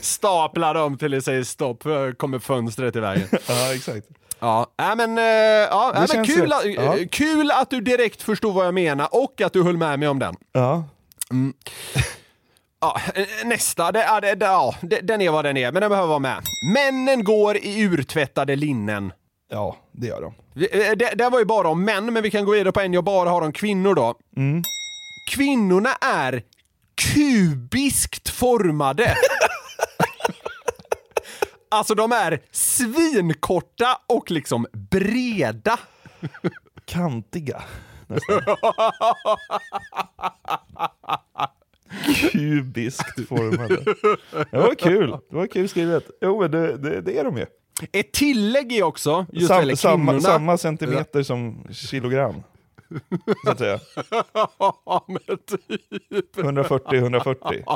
[0.02, 1.84] Staplar dem till det säger stopp,
[2.18, 3.28] kommer fönstret i vägen.
[3.48, 4.08] ja exakt.
[4.40, 6.96] Ja, äh, men, eh, ja, äh, men kul, att, Ja.
[7.12, 10.20] kul att du direkt förstod vad jag menar och att du höll med mig om
[10.20, 10.36] den.
[10.52, 10.84] Ja.
[12.84, 16.08] Ja, eh, nästa, det, ja, det, ja, den är vad den är, men den behöver
[16.08, 16.42] vara med.
[16.74, 19.14] Männen går i urtvättade linnen.
[19.50, 20.34] ja, det gör de.
[20.66, 22.94] Eh, Det, det var ju bara om män, men vi kan gå vidare på en
[22.94, 24.16] jag bara har om kvinnor då.
[25.32, 26.44] Kvinnorna är
[27.14, 29.16] kubiskt formade.
[31.72, 35.80] alltså de är svinkorta och liksom breda.
[36.86, 37.64] Kantiga.
[42.32, 43.78] Kubiskt formade.
[44.52, 45.10] Det var kul.
[45.30, 46.10] Det var kul skrivet.
[46.22, 47.46] Jo, men det, det, det är de ju.
[47.92, 52.44] Ett tillägg är också, just Sam, gäller samma, samma centimeter som kilogram.
[53.46, 53.80] Så att säga.
[54.86, 56.36] Ja, men typ.
[56.38, 57.64] 140-140.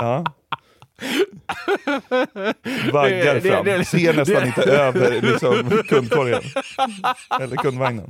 [0.00, 0.24] Ja.
[2.92, 3.64] Vaggar Det- det- fram.
[3.64, 6.42] det- Ser nästan inte över liksom, kundkorgen.
[7.40, 8.06] Eller kundvagnen.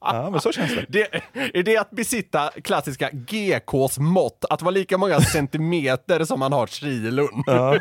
[0.00, 0.84] Ja, men så känns det.
[0.88, 1.14] Det,
[1.58, 4.44] är det att besitta klassiska GKs mått?
[4.50, 7.42] Att vara lika många centimeter som man har kilon?
[7.46, 7.78] Ja.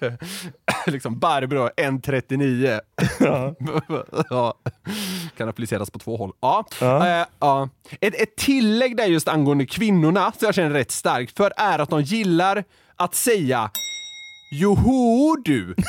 [0.86, 2.80] liksom Barbro 1,39.
[3.20, 3.54] Ja.
[4.30, 4.54] ja.
[5.36, 6.32] Kan appliceras på två håll.
[6.40, 6.64] Ja.
[6.80, 7.20] Ja.
[7.20, 7.68] Eh, ja.
[8.00, 11.90] Ett, ett tillägg där just angående kvinnorna, som jag känner rätt starkt för, är att
[11.90, 12.64] de gillar
[12.96, 13.70] att säga
[14.52, 15.74] Joho du!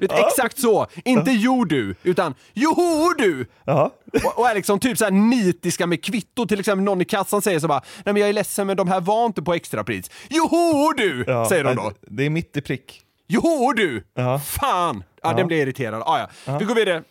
[0.00, 0.86] Vet, Exakt så!
[1.04, 3.46] Inte jo du, utan joho du!
[3.64, 3.90] Ja.
[4.24, 6.46] Och, och är liksom typ så här nitiska med kvitto.
[6.46, 8.88] Till exempel någon i kassan säger så bara Nej men jag är ledsen men de
[8.88, 10.10] här var inte på extrapris.
[10.28, 11.24] Joho du!
[11.26, 11.92] Ja, säger de då.
[12.00, 13.00] Det är mitt i prick.
[13.26, 14.04] Joho du!
[14.14, 14.38] Ja.
[14.38, 15.04] Fan!
[15.22, 15.36] Ja, Ja.
[15.36, 16.02] den blir irriterad.
[16.06, 16.58] Ah, ja.
[16.58, 17.02] Vi går vidare.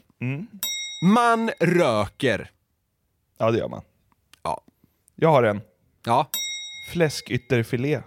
[1.13, 2.49] Man röker.
[3.37, 3.81] Ja, det gör man.
[4.43, 4.61] Ja.
[5.15, 5.61] Jag har en.
[6.05, 6.27] Ja.
[6.93, 8.01] Fläskytterfilé.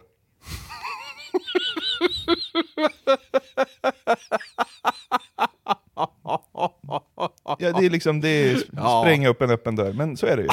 [7.59, 9.03] Ja, det är liksom, det är Ja.
[9.05, 10.49] spränga upp en öppen dör, men så är det ju.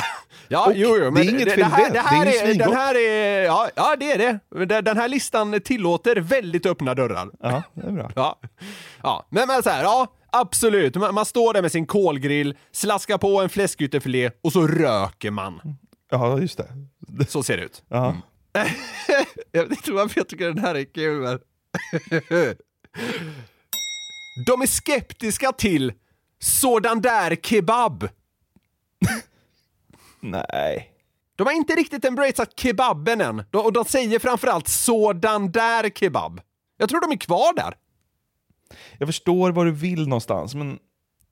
[0.47, 1.99] Ja, Och jo, jo, men det är inget det, fel det, här, det.
[1.99, 4.17] här Det är är, den här är, ja, ja det är
[4.65, 4.81] det.
[4.81, 7.29] Den- här listan tillåter väldigt öppna dörrar.
[7.39, 8.11] Ja, det är bra.
[8.15, 8.39] Ja,
[9.03, 9.25] ja.
[9.29, 10.95] men, men så här, ja, absolut.
[10.95, 15.61] Man, man står där med sin kolgrill, slaskar på en fläskytterfilé och så röker man.
[16.11, 17.25] Ja, just det.
[17.27, 17.83] Så ser det ut.
[17.89, 18.15] Ja.
[19.51, 21.39] Jag inte varför jag tycker den här är kul.
[24.45, 25.93] De är skeptiska till
[26.39, 28.09] sådan där kebab.
[30.19, 30.89] Nej.
[31.35, 33.43] De har inte riktigt embraceat kebaben än.
[33.51, 36.41] De, och de säger framförallt sådan där kebab.
[36.77, 37.77] Jag tror de är kvar där.
[38.97, 40.79] Jag förstår vad du vill någonstans, men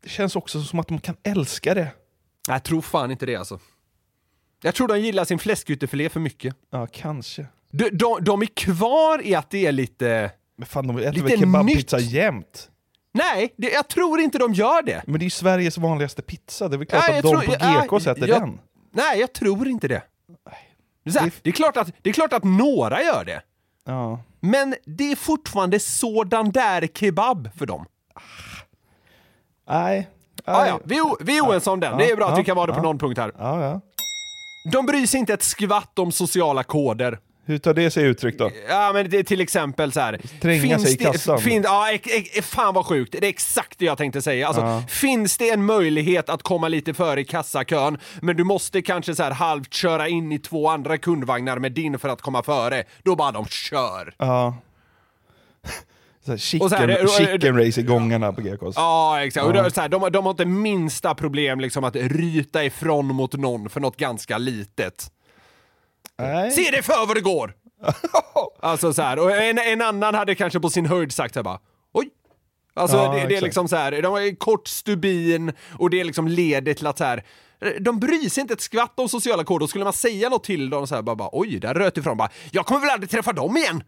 [0.04, 1.88] det känns också som att de kan älska det.
[2.48, 3.60] Jag tror fan inte det alltså.
[4.62, 6.56] Jag tror de gillar sin fläskytterfilé för mycket.
[6.70, 7.46] Ja, kanske.
[7.72, 10.32] De, de, de är kvar i att det är lite...
[10.58, 12.70] Men fan, de äter Lite väl kebabpizza jämt?
[13.14, 15.04] Nej, det, jag tror inte de gör det.
[15.06, 17.42] Men det är ju Sveriges vanligaste pizza, det är väl klart Nej, att de tror-
[17.42, 18.60] på ja, GK sätter jag- den.
[18.94, 20.04] Nej, jag tror inte det.
[21.04, 23.42] Det är, här, Det- är klart att, det är klart att några gör det.
[23.86, 24.20] Ja.
[24.40, 27.86] Men det är fortfarande sådan där kebab för dem.
[29.70, 30.10] Nej.
[30.46, 31.98] Ah, ja, vi, vi är oense om den.
[31.98, 33.32] Det är bra att vi kan vara det på någon punkt här.
[34.72, 37.20] De bryr sig inte ett skvatt om sociala koder.
[37.46, 38.52] Hur tar det sig uttryck då?
[38.70, 40.20] Ja men det är till exempel så här.
[40.42, 41.40] Tränga sig i det- kassan.
[41.40, 41.88] Fin, ja,
[42.42, 43.12] fan vad sjukt.
[43.12, 44.48] Det är exakt det jag tänkte säga.
[44.48, 49.16] Alltså, Finns det en möjlighet att komma lite före i kassakön, men du måste kanske
[49.16, 52.84] så här halvt köra in i två andra kundvagnar med din för att komma före,
[53.04, 54.14] då bara de kör.
[54.18, 54.58] Ja.
[56.26, 58.74] Så här, chicken, Och så här, det- chicken race i gångarna på GKs.
[58.76, 59.46] Ja, exakt.
[59.46, 63.06] Och det är så här, de, de har inte minsta problem liksom att ryta ifrån
[63.08, 65.12] mot någon för något ganska litet.
[66.22, 66.52] Nej.
[66.52, 67.54] Se dig för vad det går!
[68.60, 71.44] alltså så här, och en, en annan hade kanske på sin höjd sagt så här
[71.44, 71.60] bara,
[71.94, 72.10] oj.
[72.74, 76.04] Alltså Ja, det, det är liksom så här, de har en kort stubin och det
[76.04, 77.24] liksom leder till att så här,
[77.80, 79.68] de bryr sig inte ett skvatt om sociala koder.
[79.68, 82.30] Skulle man säga något till dem så här, bara, bara oj, där röt ifrån, bara,
[82.52, 83.84] jag kommer väl aldrig träffa dem igen!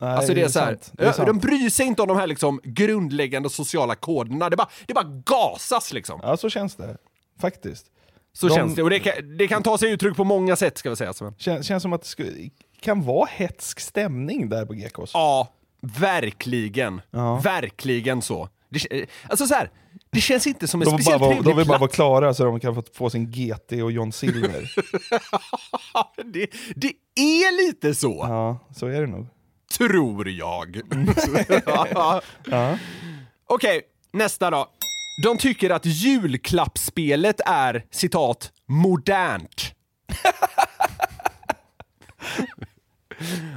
[0.00, 0.90] Nej, Alltså det är så här, sant.
[0.92, 4.68] Det är de bryr sig inte om de här liksom grundläggande sociala koderna, det bara,
[4.86, 6.20] det bara gasas liksom.
[6.22, 6.96] Ja, så känns det.
[7.40, 7.86] Faktiskt.
[8.36, 10.78] Så De- känns det, och det kan, det kan ta sig uttryck på många sätt
[10.78, 11.12] ska vi säga.
[11.38, 15.10] Kän, känns som att det skulle, kan vara hetsk stämning där på GKs.
[15.14, 15.48] Ja,
[15.80, 17.00] verkligen.
[17.10, 17.36] Ja.
[17.36, 18.48] Verkligen så.
[18.68, 19.70] Det, kä- alltså så här,
[20.10, 22.34] det känns inte som en De bara speciellt vara, trevlig de vill bara vara klara
[22.34, 24.72] så de kan få, få sin GT och John Silver.
[26.32, 29.26] det, det är lite så, ja, så är det nog.
[29.78, 30.80] tror jag.
[32.50, 32.78] Ja.
[33.46, 33.80] Okej,
[34.12, 34.66] nästa då.
[35.22, 39.74] De tycker att julklappsspelet är, citat, modernt.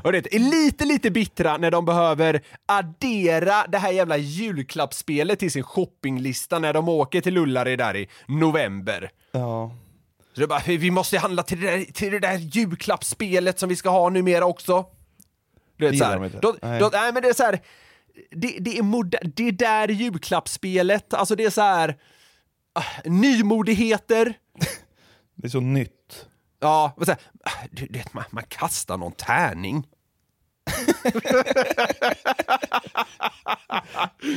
[0.03, 5.51] Och det är lite, lite bittra när de behöver addera det här jävla julklappsspelet till
[5.51, 9.11] sin shoppinglista när de åker till Ullared där i november.
[9.31, 9.71] Ja.
[10.33, 13.75] Så det bara, vi måste handla till det, där, till det där julklappsspelet som vi
[13.75, 14.85] ska ha numera också.
[15.77, 16.19] Du vet, så här.
[16.19, 17.59] de då, nej men det är så här,
[18.31, 21.97] det, det är moder, det där julklappsspelet, alltså det är så här
[22.73, 24.33] ah, nymodigheter.
[25.35, 26.25] Det är så nytt.
[26.59, 27.21] Ja, vad säger,
[27.71, 29.87] du, du vet, man, man kastar någon tärning.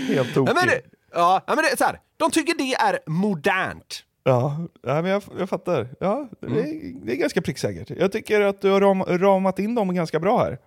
[0.08, 0.56] Helt tokigt.
[0.56, 0.80] Ja, men det,
[1.12, 4.04] ja, ja, men det är så här, de tycker det är modernt.
[4.24, 5.88] Ja, ja men jag, jag fattar.
[6.00, 7.06] Ja, det, är, Mm.
[7.06, 7.90] det är ganska pricksäkert.
[7.98, 10.58] Jag tycker att du har ram, ramat in dem ganska bra här.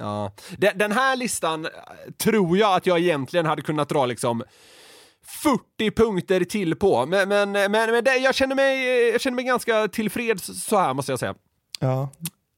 [0.00, 0.32] Ja.
[0.58, 1.70] Den, den här listan eh,
[2.22, 4.42] tror jag att jag egentligen hade kunnat dra liksom
[5.42, 9.20] 40 punkter till på, men, men, eh, men, men det, jag, känner mig, eh, jag
[9.20, 11.34] känner mig ganska tillfreds så här måste jag säga.
[11.80, 12.08] Ja.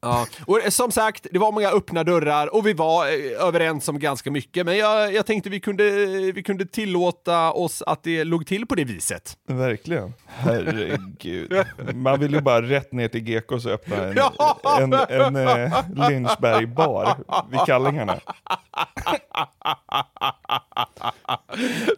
[0.05, 0.26] Ja.
[0.46, 3.98] Och eh, som sagt, det var många öppna dörrar och vi var eh, överens om
[3.98, 5.82] ganska mycket, men jag, jag tänkte vi kunde,
[6.34, 9.36] vi kunde tillåta oss att det låg till på det viset.
[9.48, 10.12] Verkligen.
[10.26, 11.53] Herregud.
[11.94, 14.59] Man vill ju bara rätt ner till Gekås och öppna en, Ja.
[14.80, 15.72] en, en, eh,
[16.09, 17.16] Lynchberg-bar
[17.50, 18.16] vid kallingarna.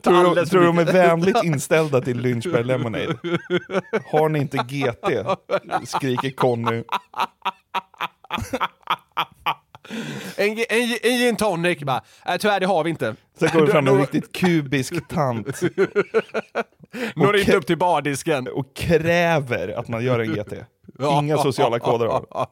[0.02, 3.16] Tror, du- tror de är vänligt inställda till Lynchberg Lemonade?
[4.12, 5.24] Har ni inte GT?
[5.88, 6.82] Skriker Conny.
[10.36, 13.16] En, en, en gin tonic bara, äh, tyvärr det har vi inte.
[13.38, 15.60] Sen kommer det fram en riktigt kubisk tant
[17.16, 18.48] Når inte upp till bardisken.
[18.48, 20.52] och kräver att man gör en GT.
[21.22, 22.26] Inga sociala koder av.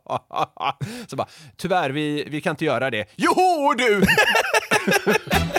[1.07, 3.07] Så bara, tyvärr, vi, vi kan inte göra det.
[3.17, 4.03] Jo du!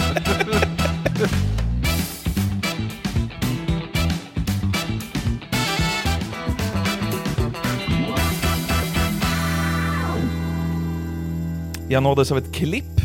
[11.93, 13.01] Jag nåddes av ett klipp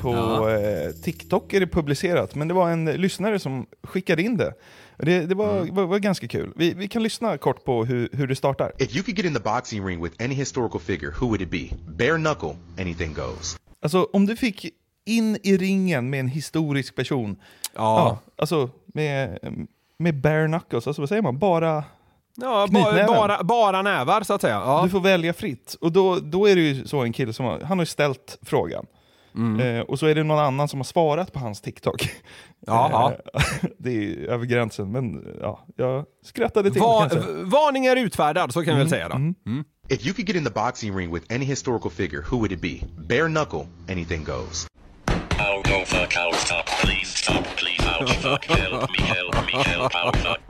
[0.00, 4.54] på eh, TikTok är det publicerat, men det var en lyssnare som skickade in det.
[4.96, 6.52] Det, det var, var, var ganska kul.
[6.56, 8.72] Vi, vi kan lyssna kort på hur, hur det startar.
[8.78, 11.50] If you could get in the boxing ring with any historical figure, who would it
[11.50, 11.76] be?
[11.86, 13.56] Bare knuckle, anything goes.
[13.82, 14.66] Alltså om du fick
[15.04, 17.36] in i ringen med en historisk person,
[17.74, 19.38] Ja, alltså med,
[19.98, 21.38] med bare knuckles, alltså vad säger man?
[21.38, 21.84] Bara,
[22.34, 24.54] ja ba, bara, bara nävar så att säga.
[24.54, 24.80] Ja.
[24.84, 25.76] du får välja fritt.
[25.80, 28.38] Och då, då är det ju så en kille som har, han har ju ställt
[28.42, 28.86] frågan.
[29.60, 32.10] Eh, och så är det någon annan som har svarat på hans TikTok.
[32.66, 33.12] Ja.
[33.34, 33.42] Eh,
[33.78, 36.80] det är över gränsen, men ja, jag skrattade till.
[36.80, 37.08] Va,
[37.44, 39.16] varning är utfärdad, så kan vi väl säga då.
[39.88, 42.60] If you could get in the boxing ring with any historical figure, who would it
[42.60, 42.80] be?
[43.08, 44.66] Bare knuckle, anything goes.
[45.38, 49.92] I'll go fuck, I'll stop, please stop, please ouch, fuck, help me, help me, help,
[49.94, 50.40] I'll fuck.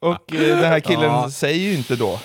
[0.00, 2.18] Och eh, den här killen säger ju inte då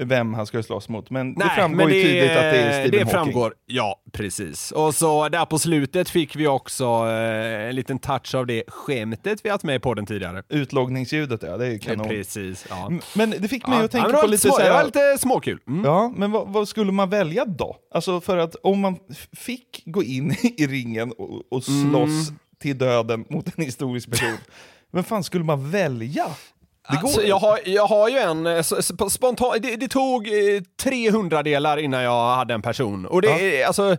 [0.00, 2.72] vem han ska slåss mot, men det Nej, framgår men ju tydligt att det är
[2.72, 3.12] Stephen det Hawking.
[3.32, 4.72] framgår, ja precis.
[4.72, 9.40] Och så där på slutet fick vi också eh, en liten touch av det skämtet
[9.44, 10.42] vi haft med på den tidigare.
[10.48, 12.08] Utloggningsljudet, ja, det är kanon.
[12.08, 12.90] Precis, ja.
[13.14, 14.84] Men det fick mig Ja, att tänka ja, det på lite så Det var här,
[14.84, 15.58] lite småkul.
[15.68, 15.84] Mm.
[15.84, 17.76] Ja, men vad, vad skulle man välja då?
[17.94, 18.96] Alltså för att om man
[19.36, 22.38] fick gå in i ringen och, och slåss Mm.
[22.60, 24.36] till döden mot en historisk person,
[24.92, 26.26] vem fan skulle man välja?
[26.88, 27.08] Det går.
[27.08, 28.62] Alltså, jag, har, jag har ju en, eh,
[29.08, 33.06] spontan, det, det tog eh, 300 delar innan jag hade en person.
[33.06, 33.96] Och det är alltså,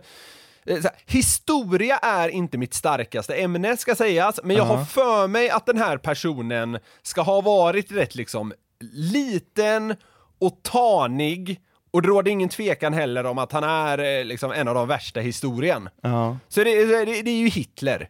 [0.66, 5.66] eh, historia är inte mitt starkaste ämne ska sägas, men jag har för mig att
[5.66, 8.52] den här personen ska ha varit rätt liksom
[8.92, 9.94] liten
[10.40, 11.60] och tanig
[11.90, 14.88] och det råder ingen tvekan heller om att han är eh, liksom en av de
[14.88, 15.88] värsta i historien.
[16.02, 18.08] Ja, Så det, det, det är ju Hitler.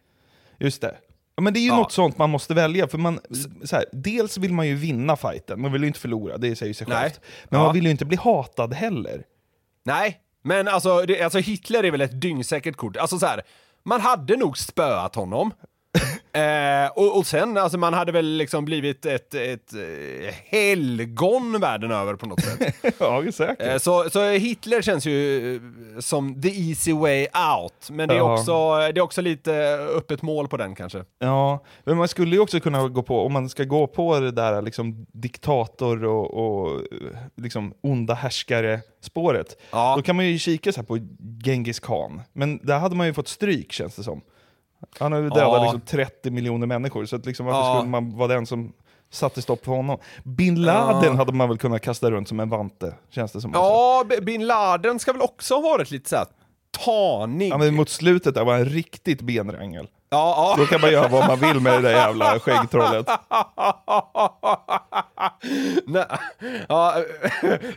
[0.59, 0.95] just det.
[1.39, 1.75] Ja, men det är ju Ja.
[1.75, 3.19] något sånt man måste välja, för man,
[3.63, 6.73] så här, dels vill man ju vinna fighten, man vill ju inte förlora, det säger
[6.73, 6.97] sig Nej.
[6.97, 7.19] självt.
[7.49, 7.65] Men Ja.
[7.65, 9.23] man vill ju inte bli hatad heller.
[9.85, 12.97] Nej, men alltså, det, alltså Hitler är väl ett dyngsäkert kort.
[12.97, 13.41] Alltså så här,
[13.83, 15.51] man hade nog spöat honom.
[16.33, 21.91] Eh, och, och sen, alltså man hade väl liksom blivit ett, ett eh, helgon världen
[21.91, 22.75] över på något sätt.
[22.99, 23.67] ja, säkert.
[23.67, 25.61] eh, så, så Hitler känns ju eh,
[25.99, 27.27] som the easy way
[27.61, 27.89] out.
[27.89, 28.33] Men det är, Ja.
[28.39, 29.53] också, det är också lite
[29.97, 31.03] öppet mål på den kanske.
[31.19, 34.31] Ja, men man skulle ju också kunna gå på, om man ska gå på det
[34.31, 36.81] där liksom diktator och, och
[37.37, 39.93] liksom onda härskare-spåret, Ja.
[39.97, 40.97] då kan man ju kika så här på
[41.45, 42.21] Genghis khan.
[42.33, 44.21] Men där hade man ju fått stryk känns det som.
[44.99, 45.61] Han har ju dödat Ja.
[45.63, 47.75] liksom 30 miljoner människor, så att liksom, varför Ja.
[47.77, 48.73] skulle man vara den som
[49.11, 49.97] satte stopp för honom?
[50.23, 51.13] Bin Laden Ja.
[51.13, 53.49] hade man väl kunnat kasta runt som en vante, känns det som.
[53.51, 53.61] också.
[53.61, 56.25] Ja, B- bin Laden ska väl också ha varit lite såhär
[56.85, 57.51] tanig.
[57.51, 59.87] Ja, men mot slutet där var han riktigt benrangel.
[60.09, 63.07] Ja, Då kan man göra vad man vill med det där jävla skäggtrollet.
[65.85, 66.05] Nej,
[66.69, 66.95] ja,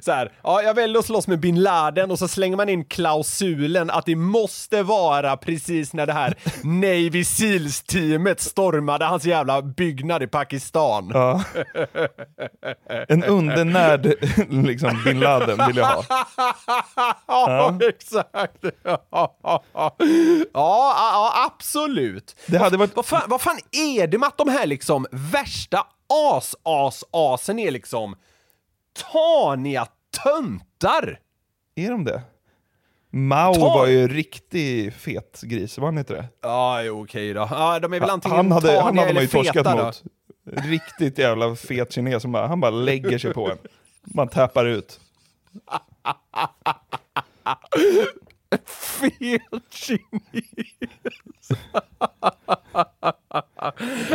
[0.01, 0.33] så här.
[0.43, 4.07] Ja, jag väljer att slåss med bin Laden och så slänger man in klausulen att
[4.07, 11.11] det måste vara precis när det här Navy Seals-teamet stormade hans jävla byggnad i Pakistan.
[11.15, 11.45] Ja.
[13.09, 14.15] En undernärd
[14.51, 16.05] liksom, bin Laden vill jag ha.
[17.27, 18.65] Ja, exakt.
[18.85, 19.97] Ja, ja, ja.
[20.03, 21.33] ja, ja,
[22.31, 22.47] absolut.
[22.47, 22.97] Det hade varit...
[22.97, 28.17] Vad fan, vad fan är det med att de här liksom värsta as-as-asen är liksom
[29.13, 29.87] taniga
[30.25, 31.19] töntar?
[31.75, 32.23] Är de det?
[33.11, 36.29] Mao Ta- var ju riktig fet gris, var han inte det?
[36.43, 37.49] Ja, jo, okej då.
[37.51, 39.85] Ja, de är väl antingen Han hade, han hade man ju torskat då.
[39.85, 40.03] mot.
[40.47, 43.59] Riktigt jävla fet kines som bara, han bara lägger sig på en.
[44.05, 45.01] Man tappar ut.
[48.67, 51.51] Fet kines.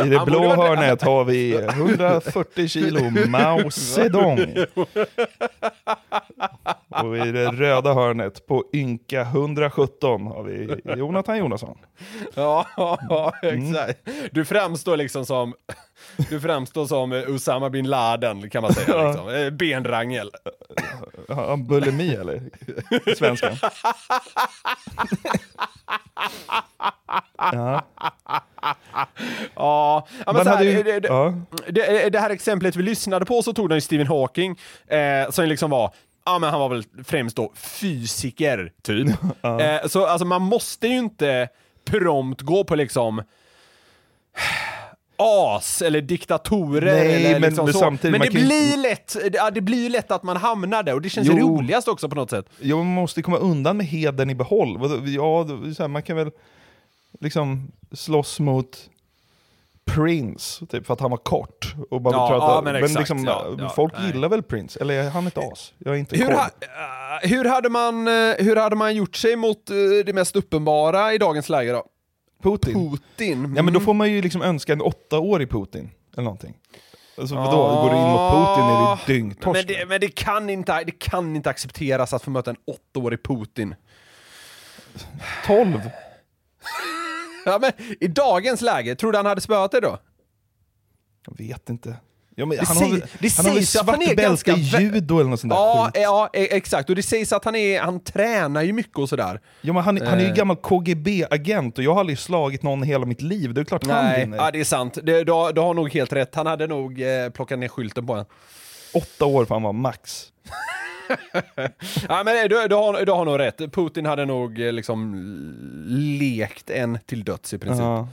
[0.04, 4.38] I det blå hörnet har vi 140 kilo Mao Zedong.
[6.88, 11.78] Och i det röda hörnet på ynka 117 har vi Jonathan Jonasson.
[12.34, 12.66] Ja,
[13.08, 13.70] ja, Mm.
[13.70, 14.08] exakt.
[14.32, 15.54] Du framstår liksom som
[16.30, 19.08] du framstår som Usama bin Laden kan man säga.
[19.08, 19.28] Liksom.
[19.28, 20.30] Eh, Benrangel.
[21.28, 22.42] Har han bulimi eller?
[23.16, 23.56] Svenskan.
[27.38, 27.82] ja.
[29.54, 31.34] Ja, men Man så här, ju- det, det, ja.
[31.68, 35.44] det, det här exemplet vi lyssnade på så tog den ju Stephen Hawking, eh, som
[35.44, 35.92] liksom var
[36.28, 39.08] Ja men han var väl främst då fysiker, typ.
[39.42, 41.48] Eh, så alltså man måste ju inte
[41.84, 43.22] prompt gå på liksom
[45.16, 49.16] as eller diktatorer Nej, eller men- liksom men samtidigt, men det kan ju- blir lätt,
[49.32, 51.38] ja, det blir lätt att man hamnar där och det känns Jo.
[51.38, 52.46] roligast också på något sätt.
[52.60, 54.78] Jo, man måste komma undan med heden i behåll.
[55.78, 56.30] Ja, man kan väl
[57.20, 58.90] liksom slåss mot
[59.88, 61.74] Prince, typ, för att han var kort.
[61.90, 64.80] Och bara Ja, tror att, ja, men exakt, liksom, ja, ja, folk gillar väl Prince,
[64.80, 65.72] eller är han ett as?
[65.78, 69.36] Jag är inte Hur, ha, eh, hur, hade man, eh, hur hade man gjort sig
[69.36, 69.76] mot eh,
[70.06, 71.84] det mest uppenbara i dagens läge då?
[72.42, 72.90] Putin?
[72.90, 73.54] Putin?
[73.56, 73.84] Ja men då Mm.
[73.84, 76.54] får man ju liksom önska en åttaårig Putin, eller någonting.
[77.18, 79.58] Alltså vadå, går du in mot Putin är du dyngtorsk.
[79.68, 83.22] Men, det, men det, kan inte, det kan inte accepteras att få möta en åttaårig
[83.22, 83.74] Putin.
[85.46, 85.80] 12?
[87.50, 89.98] Ja, men I dagens läge, tror du han hade spöat det då?
[91.26, 91.96] Jag vet inte.
[92.34, 94.06] Ja, men Det han, säger- har, väl- det han har väl sägs att han svart
[94.16, 96.02] bälte ganska i judo eller något sånt där Ja, skit.
[96.02, 96.90] ja, e- exakt.
[96.90, 99.40] Och det sägs att han, är, han tränar ju mycket och sådär.
[99.60, 100.34] Ja, men han, han är ju Eh.
[100.34, 103.54] gammal KGB-agent och jag har aldrig slagit någon i hela mitt liv.
[103.54, 104.36] Det är klart han Nej, vinner.
[104.36, 104.98] ja, det är sant.
[105.02, 106.34] Det, du, har, du har nog helt rätt.
[106.34, 108.24] Han hade nog eh, plockat ner skylten på en.
[108.94, 110.26] Åtta år får han vara max.
[112.08, 113.72] Ja, men du, du, har, du har nog rätt.
[113.72, 115.14] Putin hade nog eh, liksom
[116.20, 117.82] lekt en till döds i princip.
[117.82, 118.08] Ja.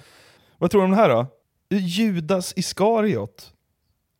[0.57, 1.27] Vad tror du om det här då?
[1.69, 3.51] Judas Iskariot.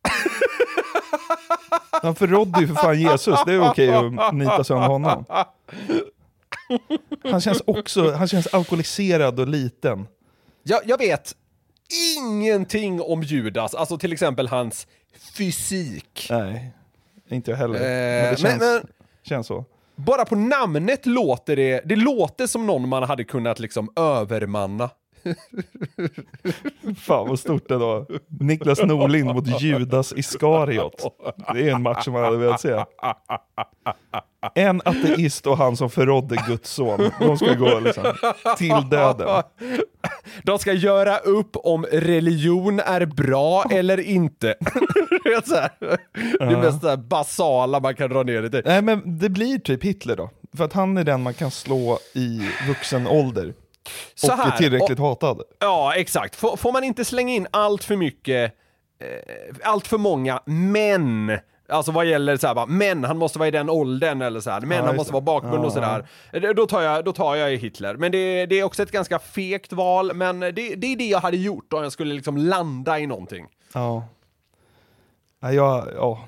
[2.02, 5.24] Han förrådde ju för fan Jesus, det är okej att nita sönder honom.
[7.24, 10.06] Han känns också, han känns alkoholiserad och liten.
[10.62, 11.34] Jag, jag vet
[12.18, 14.86] ingenting om Judas, alltså till exempel hans
[15.36, 16.26] fysik.
[16.30, 16.72] Nej,
[17.28, 17.74] inte jag heller.
[17.74, 19.64] Eh, men det men- känns, men- känns så.
[19.96, 24.90] Bara på namnet låter det, det låter som någon man hade kunnat liksom övermanna.
[26.96, 28.06] Fan vad stort det var.
[28.40, 31.16] Niklas Norlind mot Judas Iskariot.
[31.54, 32.84] Det är en match som man hade velat se.
[34.54, 37.10] En ateist och han som förrådde Guds son.
[37.20, 38.04] De ska gå liksom
[38.58, 39.42] till döden.
[40.42, 44.54] De ska göra upp om religion är bra eller inte.
[45.24, 45.32] Det
[46.40, 48.62] är det mest basala man kan dra ner det till.
[48.64, 50.30] Nej men det blir typ Hitler då.
[50.56, 53.54] För att han är den man kan slå i vuxen ålder.
[54.18, 55.42] Så och här, är tillräckligt hatad.
[55.58, 56.36] Ja, exakt.
[56.36, 58.52] Får, får man inte slänga in allt för mycket,
[59.00, 61.38] eh, allt för många män
[61.68, 64.50] Alltså vad gäller så här, bara, men han måste vara i den åldern eller så
[64.50, 66.08] här, men Ja, han måste vara bakbunden och sådär.
[66.32, 67.94] Eh, Då tar jag, då tar jag Hitler.
[67.96, 71.20] Men det, det är också ett ganska fegt val, men det, det är det jag
[71.20, 73.46] hade gjort om jag skulle liksom landa i någonting.
[73.72, 74.04] Ja.
[75.40, 76.24] Jag, ja.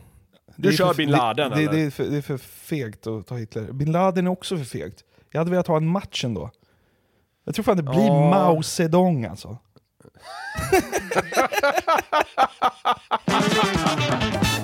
[0.56, 1.72] Du Det kör för- bin Laden, det, det, eller?
[1.72, 3.72] det, är för, det är för fegt att ta Hitler.
[3.72, 5.04] Bin Laden är också för fegt.
[5.30, 6.50] Jag hade velat ha en match ändå.
[7.48, 8.30] Jag tror fan det blir Ja.
[8.30, 9.58] Mao Zedong alltså.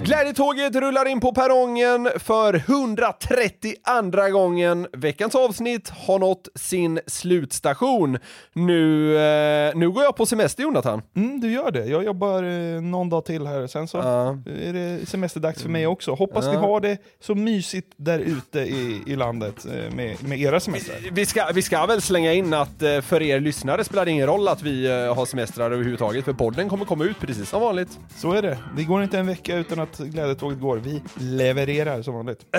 [0.05, 4.87] Glädjetåget rullar in på perrongen för 132 gången.
[4.93, 8.19] Veckans avsnitt har nått sin slutstation.
[8.53, 11.03] Nu, eh, nu går jag på semester Jonathan.
[11.17, 11.85] Mm, du gör det.
[11.87, 14.39] Jag jobbar eh, någon dag till här, sen så Ja.
[14.61, 16.13] är det semesterdags för mig också.
[16.15, 16.59] Hoppas ni Ja.
[16.61, 20.97] har det så mysigt där ute i, i landet eh, med, med era semestrar.
[21.13, 24.27] Vi ska, vi ska väl slänga in att eh, för er lyssnare spelar det ingen
[24.27, 27.99] roll att vi eh, har semestrar överhuvudtaget, för podden kommer komma ut precis som vanligt.
[28.17, 28.59] Så är det.
[28.77, 30.77] Det går inte en vecka utan att glädjetåget går.
[30.77, 32.41] Vi levererar som vanligt.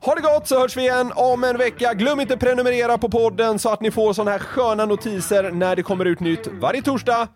[0.00, 1.94] Ha det gott så hörs vi igen om en vecka.
[1.94, 5.82] Glöm inte prenumerera på podden så att ni får såna här sköna notiser när det
[5.82, 7.28] kommer ut nytt varje torsdag.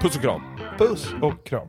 [0.00, 0.40] Puss och kram!
[0.78, 1.68] Puss och kram.